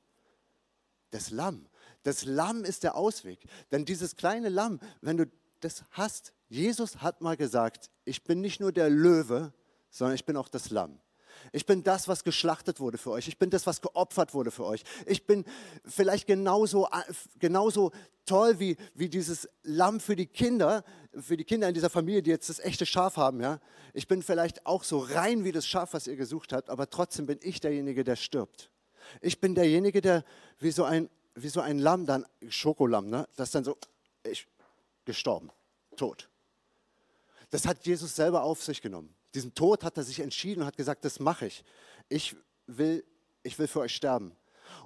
[1.10, 1.66] Das Lamm.
[2.02, 3.46] Das Lamm ist der Ausweg.
[3.70, 5.26] Denn dieses kleine Lamm, wenn du
[5.60, 9.52] das hast, Jesus hat mal gesagt, ich bin nicht nur der Löwe,
[9.90, 11.00] sondern ich bin auch das Lamm.
[11.50, 13.26] Ich bin das, was geschlachtet wurde für euch.
[13.26, 14.84] Ich bin das, was geopfert wurde für euch.
[15.04, 15.44] Ich bin
[15.84, 16.88] vielleicht genauso,
[17.40, 17.90] genauso
[18.24, 20.84] toll wie, wie dieses Lamm für die Kinder,
[21.18, 23.40] für die Kinder in dieser Familie, die jetzt das echte Schaf haben.
[23.40, 23.58] Ja?
[23.92, 27.26] Ich bin vielleicht auch so rein wie das Schaf, was ihr gesucht habt, aber trotzdem
[27.26, 28.70] bin ich derjenige, der stirbt.
[29.20, 30.24] Ich bin derjenige, der
[30.60, 33.26] wie so ein, wie so ein Lamm, dann Schokolamm, ne?
[33.34, 33.76] das dann so,
[34.22, 34.46] ich,
[35.04, 35.50] gestorben,
[35.96, 36.28] tot.
[37.54, 39.14] Das hat Jesus selber auf sich genommen.
[39.32, 41.62] Diesen Tod hat er sich entschieden und hat gesagt, das mache ich.
[42.08, 42.34] Ich
[42.66, 43.04] will,
[43.44, 44.34] ich will für euch sterben.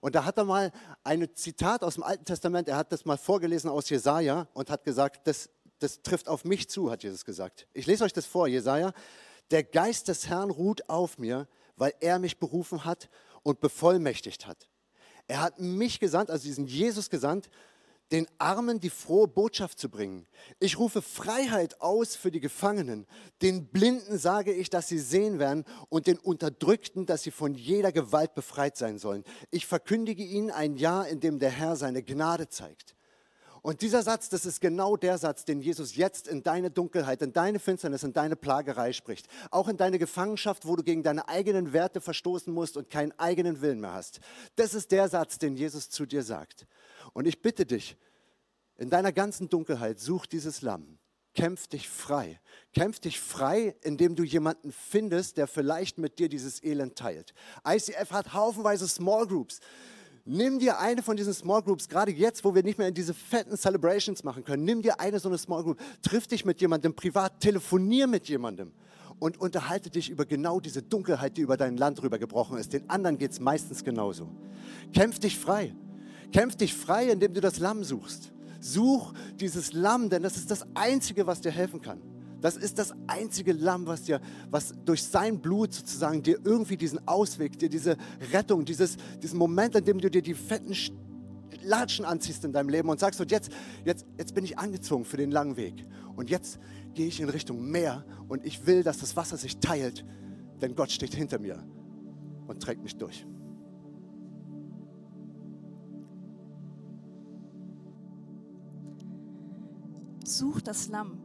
[0.03, 0.71] Und da hat er mal
[1.03, 4.85] ein Zitat aus dem Alten Testament, er hat das mal vorgelesen aus Jesaja und hat
[4.85, 7.67] gesagt, das, das trifft auf mich zu, hat Jesus gesagt.
[7.73, 8.93] Ich lese euch das vor, Jesaja.
[9.51, 13.09] Der Geist des Herrn ruht auf mir, weil er mich berufen hat
[13.45, 14.69] und bevollmächtigt hat.
[15.27, 17.49] Er hat mich gesandt, also diesen Jesus gesandt,
[18.13, 20.27] den Armen die frohe Botschaft zu bringen.
[20.61, 23.07] Ich rufe Freiheit aus für die Gefangenen.
[23.43, 27.93] Den Blinden sage ich, dass sie sehen werden und den Unterdrückten, dass sie von jeder
[27.93, 29.25] Gewalt befreit sein sollen.
[29.51, 32.95] Ich verkündige ihnen ein Jahr, in dem der Herr seine Gnade zeigt.
[33.63, 37.33] Und dieser Satz, das ist genau der Satz, den Jesus jetzt in deine Dunkelheit, in
[37.33, 39.27] deine Finsternis, in deine Plagerei spricht.
[39.51, 43.61] Auch in deine Gefangenschaft, wo du gegen deine eigenen Werte verstoßen musst und keinen eigenen
[43.61, 44.21] Willen mehr hast.
[44.57, 46.67] Das ist der Satz, den Jesus zu dir sagt.
[47.19, 47.97] Und ich bitte dich,
[48.77, 51.01] in deiner ganzen Dunkelheit, such dieses Lamm.
[51.35, 52.39] Kämpf dich frei.
[52.73, 57.35] Kämpf dich frei, indem du jemanden findest, der vielleicht mit dir dieses Elend teilt.
[57.67, 59.59] ICF hat haufenweise Small Groups.
[60.27, 63.15] Nimm dir eine von diesen Small Groups, gerade jetzt, wo wir nicht mehr in diese
[63.15, 64.63] fetten Celebrations machen können.
[64.63, 68.71] Nimm dir eine so eine Small Group, triff dich mit jemandem privat, telefonier mit jemandem
[69.19, 72.75] und unterhalte dich über genau diese Dunkelheit, die über dein Land rübergebrochen ist.
[72.75, 74.29] Den anderen geht es meistens genauso.
[74.93, 75.75] Kämpf dich frei.
[76.33, 78.33] Kämpf dich frei, indem du das Lamm suchst.
[78.61, 82.01] Such dieses Lamm, denn das ist das Einzige, was dir helfen kann.
[82.41, 87.07] Das ist das einzige Lamm, was dir, was durch sein Blut sozusagen dir irgendwie diesen
[87.09, 87.97] Ausweg, dir diese
[88.33, 90.73] Rettung, dieses, diesen Moment, in dem du dir die fetten
[91.63, 93.51] Latschen anziehst in deinem Leben und sagst, und jetzt,
[93.85, 95.85] jetzt, jetzt bin ich angezogen für den langen Weg.
[96.15, 96.59] Und jetzt
[96.95, 100.05] gehe ich in Richtung Meer und ich will, dass das Wasser sich teilt,
[100.61, 101.65] denn Gott steht hinter mir
[102.47, 103.27] und trägt mich durch.
[110.29, 111.19] Such das Lamm.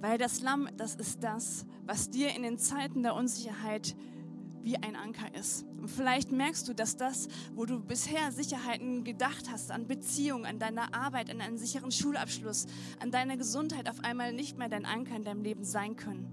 [0.00, 3.96] Weil das Lamm, das ist das, was dir in den Zeiten der Unsicherheit
[4.62, 5.64] wie ein Anker ist.
[5.78, 10.58] Und vielleicht merkst du, dass das, wo du bisher Sicherheiten gedacht hast, an Beziehungen, an
[10.58, 12.66] deiner Arbeit, an einen sicheren Schulabschluss,
[13.00, 16.26] an deiner Gesundheit, auf einmal nicht mehr dein Anker in deinem Leben sein können.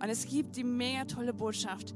[0.00, 1.94] Und es gibt die mega tolle Botschaft,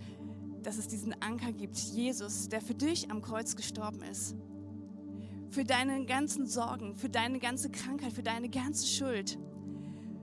[0.62, 4.34] dass es diesen Anker gibt, Jesus, der für dich am Kreuz gestorben ist
[5.50, 9.38] für deine ganzen Sorgen, für deine ganze Krankheit, für deine ganze Schuld.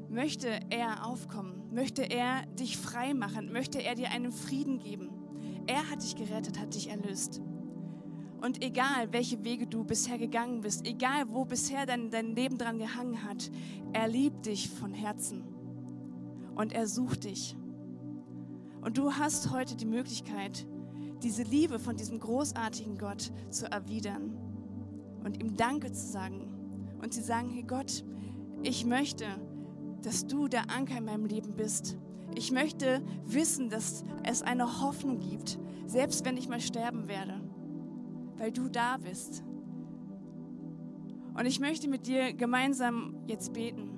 [0.10, 1.74] Möchte er aufkommen?
[1.74, 3.52] Möchte er dich frei machen?
[3.52, 5.10] Möchte er dir einen Frieden geben?
[5.66, 7.42] Er hat dich gerettet, hat dich erlöst.
[8.42, 12.78] Und egal, welche Wege du bisher gegangen bist, egal, wo bisher dein, dein Leben dran
[12.78, 13.50] gehangen hat,
[13.94, 15.44] er liebt dich von Herzen.
[16.54, 17.56] Und er sucht dich.
[18.82, 20.68] Und du hast heute die Möglichkeit,
[21.24, 24.53] diese Liebe von diesem großartigen Gott zu erwidern
[25.24, 28.04] und ihm Danke zu sagen und zu sagen, hey Gott,
[28.62, 29.26] ich möchte,
[30.02, 31.98] dass du der Anker in meinem Leben bist.
[32.36, 37.42] Ich möchte wissen, dass es eine Hoffnung gibt, Selbst wenn ich mal sterben werde,
[38.38, 39.44] weil du da bist.
[41.36, 43.90] Und ich möchte mit dir gemeinsam jetzt beten.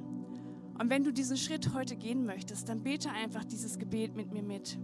[0.80, 4.44] Und wenn du diesen Schritt heute gehen möchtest, dann bete einfach dieses Gebet mit mir
[4.44, 4.78] mit.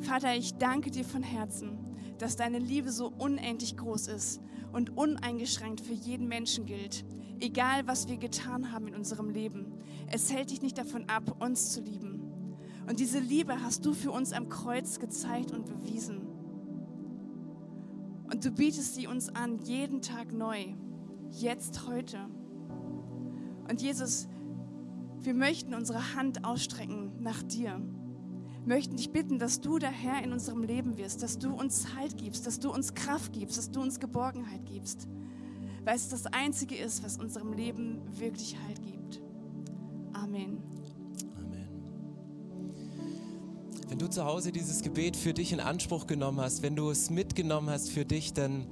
[0.00, 1.78] Vater, ich danke dir von Herzen,
[2.22, 4.40] dass deine Liebe so unendlich groß ist
[4.72, 7.04] und uneingeschränkt für jeden Menschen gilt,
[7.40, 9.72] egal was wir getan haben in unserem Leben.
[10.06, 12.22] Es hält dich nicht davon ab, uns zu lieben.
[12.88, 16.20] Und diese Liebe hast du für uns am Kreuz gezeigt und bewiesen.
[18.30, 20.76] Und du bietest sie uns an, jeden Tag neu,
[21.32, 22.18] jetzt, heute.
[23.68, 24.28] Und Jesus,
[25.18, 27.80] wir möchten unsere Hand ausstrecken nach dir
[28.64, 32.16] möchten dich bitten, dass du der Herr in unserem Leben wirst, dass du uns Halt
[32.16, 35.08] gibst, dass du uns Kraft gibst, dass du uns Geborgenheit gibst,
[35.84, 39.20] weil es das Einzige ist, was unserem Leben wirklich Halt gibt.
[40.12, 40.58] Amen.
[43.88, 47.10] Wenn du zu Hause dieses Gebet für dich in Anspruch genommen hast, wenn du es
[47.10, 48.66] mitgenommen hast für dich, dann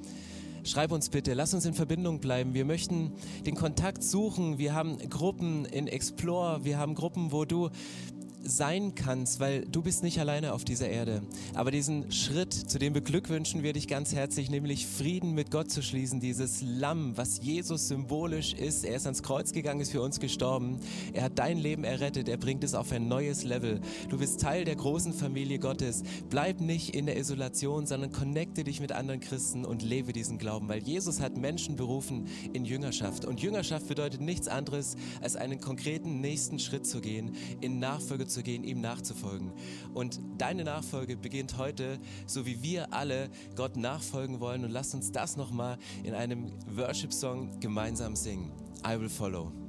[0.65, 2.55] schreib uns bitte, lass uns in Verbindung bleiben.
[2.55, 3.13] Wir möchten
[3.45, 4.59] den Kontakt suchen.
[4.59, 7.71] Wir haben Gruppen in Explore, wir haben Gruppen, wo du
[8.43, 11.23] sein kannst, weil du bist nicht alleine auf dieser Erde.
[11.55, 15.83] Aber diesen Schritt, zu dem beglückwünschen wir dich ganz herzlich, nämlich Frieden mit Gott zu
[15.83, 18.85] schließen, dieses Lamm, was Jesus symbolisch ist.
[18.85, 20.81] Er ist ans Kreuz gegangen, ist für uns gestorben.
[21.13, 23.81] Er hat dein Leben errettet, er bringt es auf ein neues Level.
[24.09, 26.03] Du bist Teil der großen Familie Gottes.
[26.31, 30.69] Bleib nicht in der Isolation, sondern connecte dich mit anderen Christen und lebe diesen Glauben,
[30.69, 33.25] weil Jesus hat Menschen berufen in Jüngerschaft.
[33.25, 38.43] Und Jüngerschaft bedeutet nichts anderes, als einen konkreten nächsten Schritt zu gehen, in Nachfolge zu
[38.43, 39.53] gehen, ihm nachzufolgen.
[39.95, 44.65] Und deine Nachfolge beginnt heute, so wie wir alle Gott nachfolgen wollen.
[44.65, 48.53] Und lasst uns das nochmal in einem Worship-Song gemeinsam singen.
[48.87, 49.60] I will follow.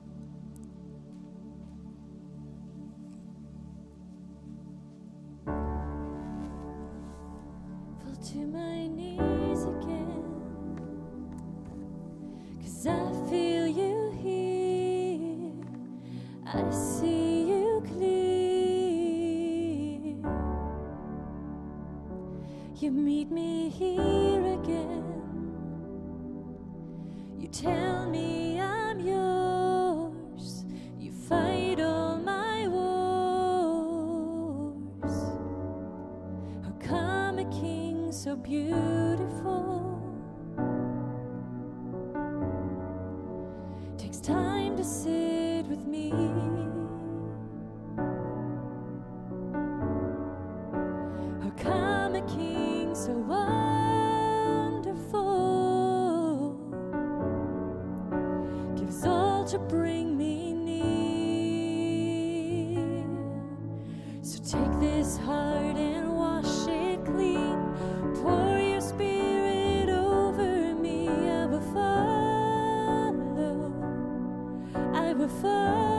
[75.24, 75.91] I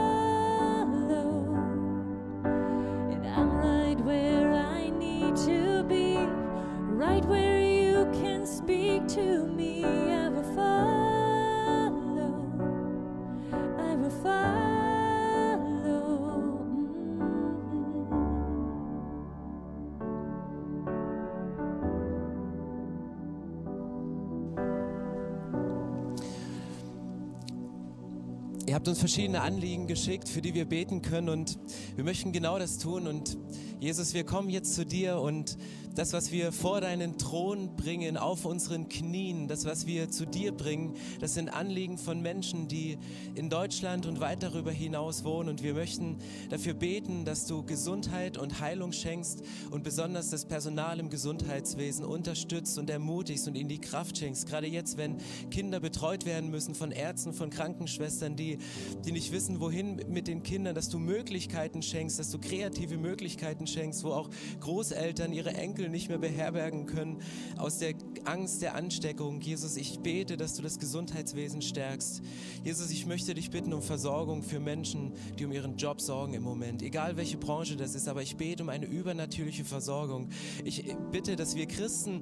[28.83, 31.57] habt uns verschiedene Anliegen geschickt, für die wir beten können und
[31.95, 33.07] wir möchten genau das tun.
[33.07, 33.37] Und
[33.79, 35.57] Jesus, wir kommen jetzt zu dir und
[35.95, 40.51] das, was wir vor deinen Thron bringen, auf unseren Knien, das, was wir zu dir
[40.51, 42.97] bringen, das sind Anliegen von Menschen, die
[43.35, 45.49] in Deutschland und weit darüber hinaus wohnen.
[45.49, 46.17] Und wir möchten
[46.49, 52.77] dafür beten, dass du Gesundheit und Heilung schenkst und besonders das Personal im Gesundheitswesen unterstützt
[52.77, 54.47] und ermutigst und ihnen die Kraft schenkst.
[54.47, 55.17] Gerade jetzt, wenn
[55.51, 58.57] Kinder betreut werden müssen von Ärzten, von Krankenschwestern, die,
[59.05, 63.67] die nicht wissen, wohin mit den Kindern, dass du Möglichkeiten schenkst, dass du kreative Möglichkeiten
[63.67, 64.29] schenkst, wo auch
[64.59, 67.19] Großeltern ihre Enkel nicht mehr beherbergen können
[67.57, 67.93] aus der
[68.25, 69.41] Angst der Ansteckung.
[69.41, 72.21] Jesus, ich bete, dass du das Gesundheitswesen stärkst.
[72.63, 76.43] Jesus, ich möchte dich bitten um Versorgung für Menschen, die um ihren Job sorgen im
[76.43, 76.81] Moment.
[76.81, 80.29] Egal welche Branche das ist, aber ich bete um eine übernatürliche Versorgung.
[80.63, 82.21] Ich bitte, dass wir Christen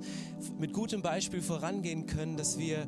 [0.59, 2.87] mit gutem Beispiel vorangehen können, dass wir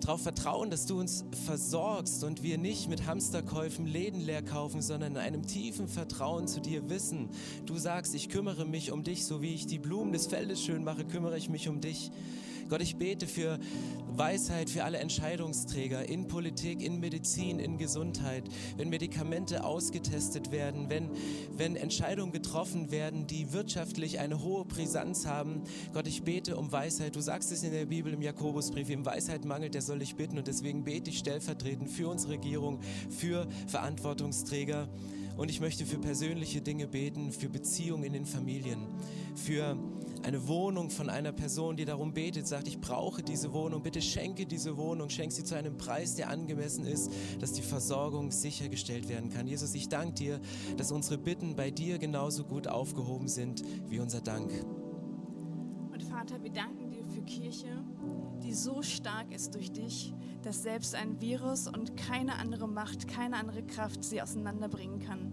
[0.00, 5.12] darauf vertrauen, dass du uns versorgst und wir nicht mit Hamsterkäufen Läden leer kaufen, sondern
[5.12, 7.28] in einem tiefen Vertrauen zu dir wissen.
[7.66, 10.84] Du sagst, ich kümmere mich um dich, so wie ich die Blumen des Feldes schön
[10.84, 12.10] mache, kümmere ich mich um dich.
[12.68, 13.58] Gott, ich bete für
[14.18, 18.44] Weisheit für alle Entscheidungsträger in Politik, in Medizin, in Gesundheit,
[18.76, 21.10] wenn Medikamente ausgetestet werden, wenn,
[21.56, 25.62] wenn Entscheidungen getroffen werden, die wirtschaftlich eine hohe Brisanz haben.
[25.94, 27.16] Gott, ich bete um Weisheit.
[27.16, 30.36] Du sagst es in der Bibel im Jakobusbrief, wem Weisheit mangelt, der soll dich bitten.
[30.36, 34.88] Und deswegen bete ich stellvertretend für unsere Regierung, für Verantwortungsträger.
[35.36, 38.80] Und ich möchte für persönliche Dinge beten, für Beziehungen in den Familien,
[39.36, 39.78] für
[40.24, 44.46] eine Wohnung von einer Person, die darum betet, sagt, ich brauche diese Wohnung, bitte schenke
[44.46, 47.10] diese Wohnung, schenk sie zu einem Preis, der angemessen ist,
[47.40, 49.46] dass die Versorgung sichergestellt werden kann.
[49.46, 50.40] Jesus, ich danke dir,
[50.76, 54.50] dass unsere Bitten bei dir genauso gut aufgehoben sind wie unser Dank.
[55.92, 57.84] Und Vater, wir danken dir für Kirche,
[58.42, 63.36] die so stark ist durch dich, dass selbst ein Virus und keine andere Macht, keine
[63.36, 65.32] andere Kraft sie auseinanderbringen kann.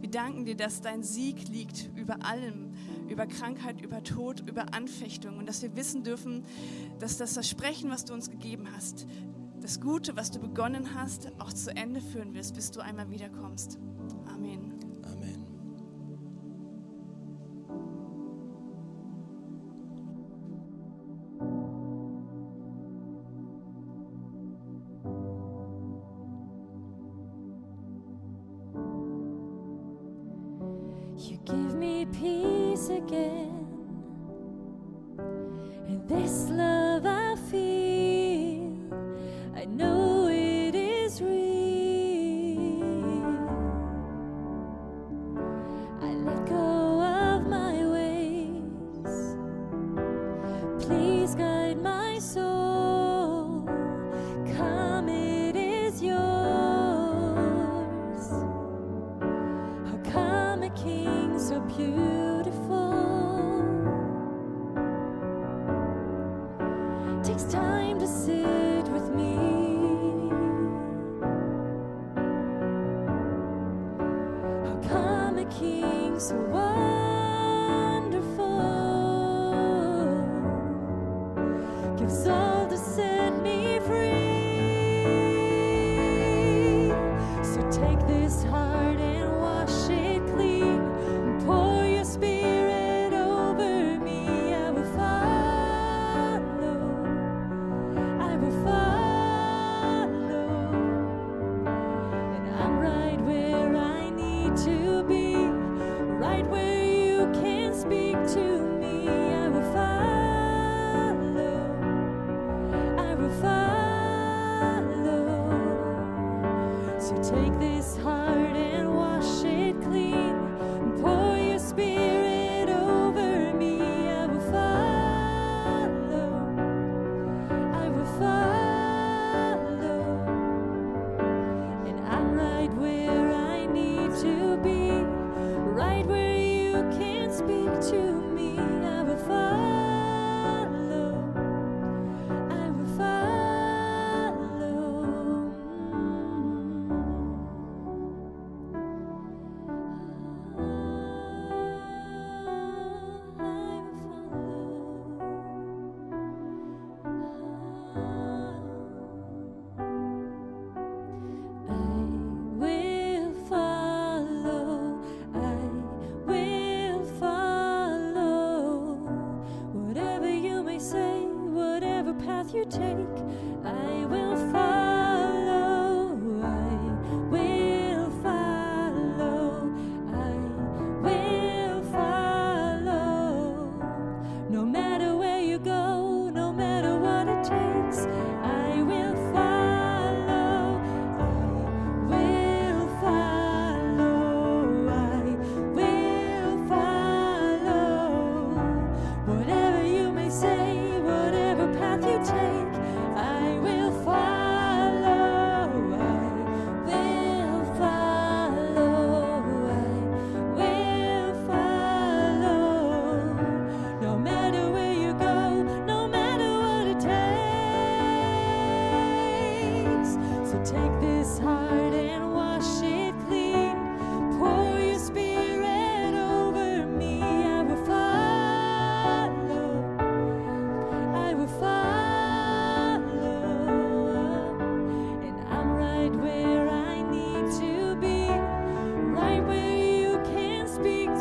[0.00, 2.67] Wir danken dir, dass dein Sieg liegt über allem,
[3.08, 6.44] über Krankheit, über Tod, über Anfechtung und dass wir wissen dürfen,
[6.98, 9.06] dass das Versprechen, was du uns gegeben hast,
[9.60, 13.78] das Gute, was du begonnen hast, auch zu Ende führen wirst, bis du einmal wiederkommst.
[14.32, 14.67] Amen.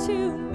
[0.08, 0.47] To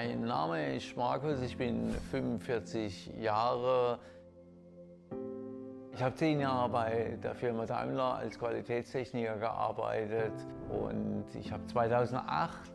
[0.00, 3.98] Mein Name ist Markus, ich bin 45 Jahre.
[5.92, 10.34] Ich habe zehn Jahre bei der Firma Daimler als Qualitätstechniker gearbeitet
[10.68, 12.70] und ich habe 2008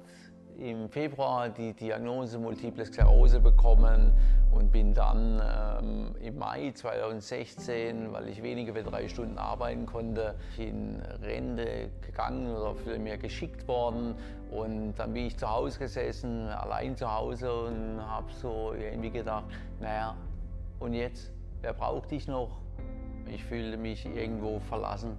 [0.60, 4.14] im Februar die Diagnose Multiple Sklerose bekommen
[4.52, 10.36] und bin dann ähm, im Mai 2016, weil ich weniger wie drei Stunden arbeiten konnte,
[10.58, 14.16] in Rente gegangen oder für mir geschickt worden.
[14.52, 19.46] Und dann bin ich zu Hause gesessen, allein zu Hause und habe so irgendwie gedacht,
[19.80, 20.16] naja,
[20.80, 21.32] und jetzt,
[21.62, 22.60] wer braucht dich noch?
[23.28, 25.18] Ich fühlte mich irgendwo verlassen.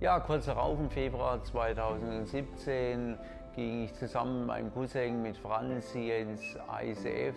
[0.00, 3.18] Ja, kurz darauf, im Februar 2017,
[3.54, 7.34] ging ich zusammen mit meinem Cousin, mit Franz, hier ins ICF.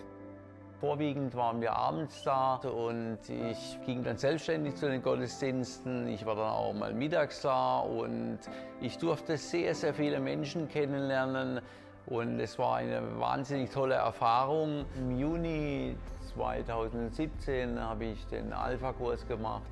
[0.79, 6.07] Vorwiegend waren wir abends da und ich ging dann selbstständig zu den Gottesdiensten.
[6.07, 8.39] Ich war dann auch mal mittags da und
[8.79, 11.59] ich durfte sehr, sehr viele Menschen kennenlernen
[12.05, 14.85] und es war eine wahnsinnig tolle Erfahrung.
[14.97, 15.97] Im Juni
[16.33, 19.63] 2017 habe ich den Alpha-Kurs gemacht,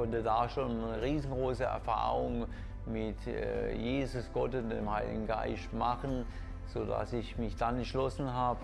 [0.00, 2.46] konnte da schon eine riesengroße Erfahrung
[2.86, 6.24] mit äh, Jesus, Gott und dem Heiligen Geist machen,
[6.68, 8.60] sodass ich mich dann entschlossen habe,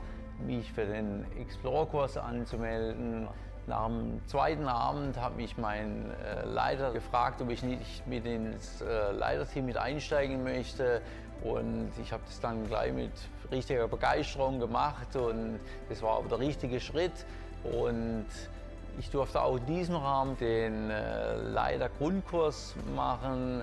[0.46, 3.28] mich für den Explorer-Kurs anzumelden.
[3.66, 8.80] Nach dem zweiten Abend hat mich mein äh, Leiter gefragt, ob ich nicht mit ins
[8.80, 11.02] äh, Leiterteam mit einsteigen möchte.
[11.42, 13.12] Und ich habe das dann gleich mit
[13.52, 15.60] richtiger Begeisterung gemacht und
[15.90, 17.26] das war aber der richtige Schritt.
[17.62, 18.24] Und
[18.98, 23.62] ich durfte auch in diesem Rahmen den äh, Leiter-Grundkurs machen.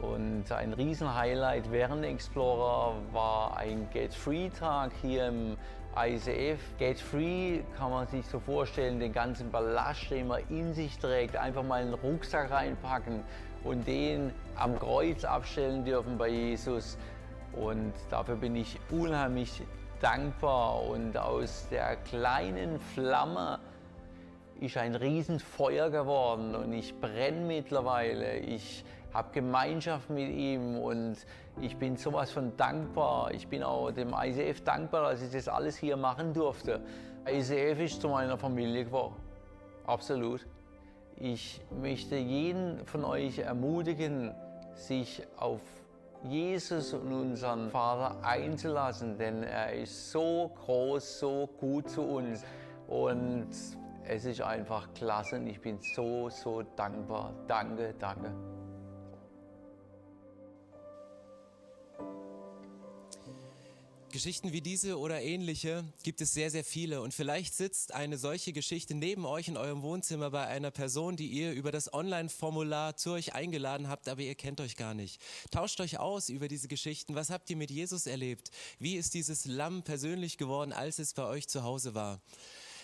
[0.00, 5.56] Und ein Riesenhighlight während Explorer war ein Get Free-Tag hier im
[5.94, 6.58] ICF.
[6.78, 11.36] Get Free kann man sich so vorstellen, den ganzen Ballast, den man in sich trägt,
[11.36, 13.22] einfach mal in den Rucksack reinpacken
[13.64, 16.96] und den am Kreuz abstellen dürfen bei Jesus.
[17.52, 19.62] Und dafür bin ich unheimlich
[20.00, 20.82] dankbar.
[20.84, 23.58] Und aus der kleinen Flamme
[24.62, 28.36] ist ein Riesenfeuer geworden und ich brenne mittlerweile.
[28.38, 31.16] Ich habe Gemeinschaft mit ihm und
[31.60, 33.32] ich bin sowas von dankbar.
[33.32, 36.80] Ich bin auch dem ICF dankbar, dass ich das alles hier machen durfte.
[37.28, 39.16] ICF ist zu meiner Familie geworden.
[39.84, 40.46] Absolut.
[41.16, 44.32] Ich möchte jeden von euch ermutigen,
[44.74, 45.60] sich auf
[46.22, 52.44] Jesus und unseren Vater einzulassen, denn er ist so groß, so gut zu uns
[52.86, 53.48] und
[54.04, 57.34] es ist einfach klasse und ich bin so, so dankbar.
[57.46, 58.32] Danke, danke.
[64.12, 67.00] Geschichten wie diese oder ähnliche gibt es sehr, sehr viele.
[67.00, 71.28] Und vielleicht sitzt eine solche Geschichte neben euch in eurem Wohnzimmer bei einer Person, die
[71.28, 75.20] ihr über das Online-Formular zu euch eingeladen habt, aber ihr kennt euch gar nicht.
[75.50, 77.14] Tauscht euch aus über diese Geschichten.
[77.14, 78.50] Was habt ihr mit Jesus erlebt?
[78.78, 82.20] Wie ist dieses Lamm persönlich geworden, als es bei euch zu Hause war?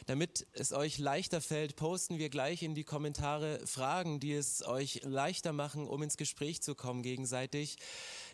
[0.08, 5.02] Damit es euch leichter fällt, posten wir gleich in die Kommentare Fragen, die es euch
[5.04, 7.76] leichter machen, um ins Gespräch zu kommen gegenseitig.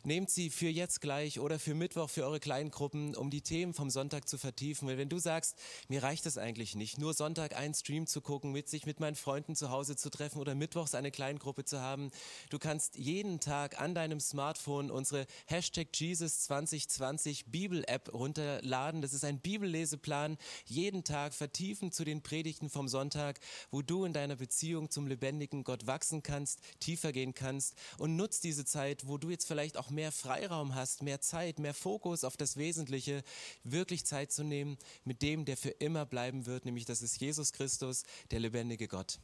[0.07, 3.89] Nehmt sie für jetzt gleich oder für Mittwoch für eure Kleingruppen, um die Themen vom
[3.89, 4.87] Sonntag zu vertiefen.
[4.87, 5.57] Weil wenn du sagst,
[5.89, 9.15] mir reicht es eigentlich nicht, nur Sonntag einen Stream zu gucken, mit sich mit meinen
[9.15, 12.11] Freunden zu Hause zu treffen oder mittwochs eine Kleingruppe zu haben,
[12.51, 19.01] du kannst jeden Tag an deinem Smartphone unsere Hashtag Jesus 2020 Bibel-App runterladen.
[19.01, 20.37] Das ist ein Bibelleseplan,
[20.67, 23.41] jeden Tag vertiefen zu den Predigten vom Sonntag,
[23.71, 28.45] wo du in deiner Beziehung zum lebendigen Gott wachsen kannst, tiefer gehen kannst und nutzt
[28.45, 32.37] diese Zeit, wo du jetzt vielleicht auch mehr Freiraum hast, mehr Zeit, mehr Fokus auf
[32.37, 33.23] das Wesentliche,
[33.63, 37.53] wirklich Zeit zu nehmen mit dem, der für immer bleiben wird, nämlich das ist Jesus
[37.53, 39.19] Christus, der lebendige Gott.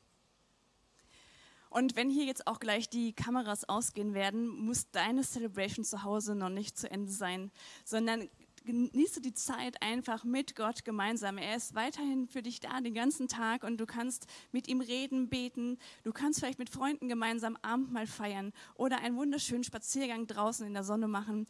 [1.71, 6.35] Und wenn hier jetzt auch gleich die Kameras ausgehen werden, muss deine Celebration zu Hause
[6.35, 7.53] noch nicht zu Ende sein,
[7.85, 8.29] sondern
[8.65, 11.39] genieße die Zeit einfach mit Gott gemeinsam.
[11.39, 15.29] Er ist weiterhin für dich da den ganzen Tag und du kannst mit ihm reden,
[15.29, 15.79] beten.
[16.05, 20.85] Du kannst vielleicht mit Freunden gemeinsam Abendmahl feiern oder einen wunderschönen Spaziergang draußen in der
[20.85, 21.47] Sonne machen.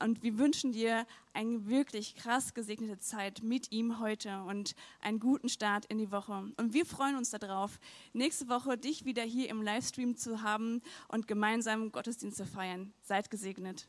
[0.00, 5.48] Und wir wünschen dir eine wirklich krass gesegnete Zeit mit ihm heute und einen guten
[5.48, 6.52] Start in die Woche.
[6.58, 7.78] Und wir freuen uns darauf,
[8.12, 12.92] nächste Woche dich wieder hier im Livestream zu haben und gemeinsam Gottesdienst zu feiern.
[13.02, 13.88] Seid gesegnet.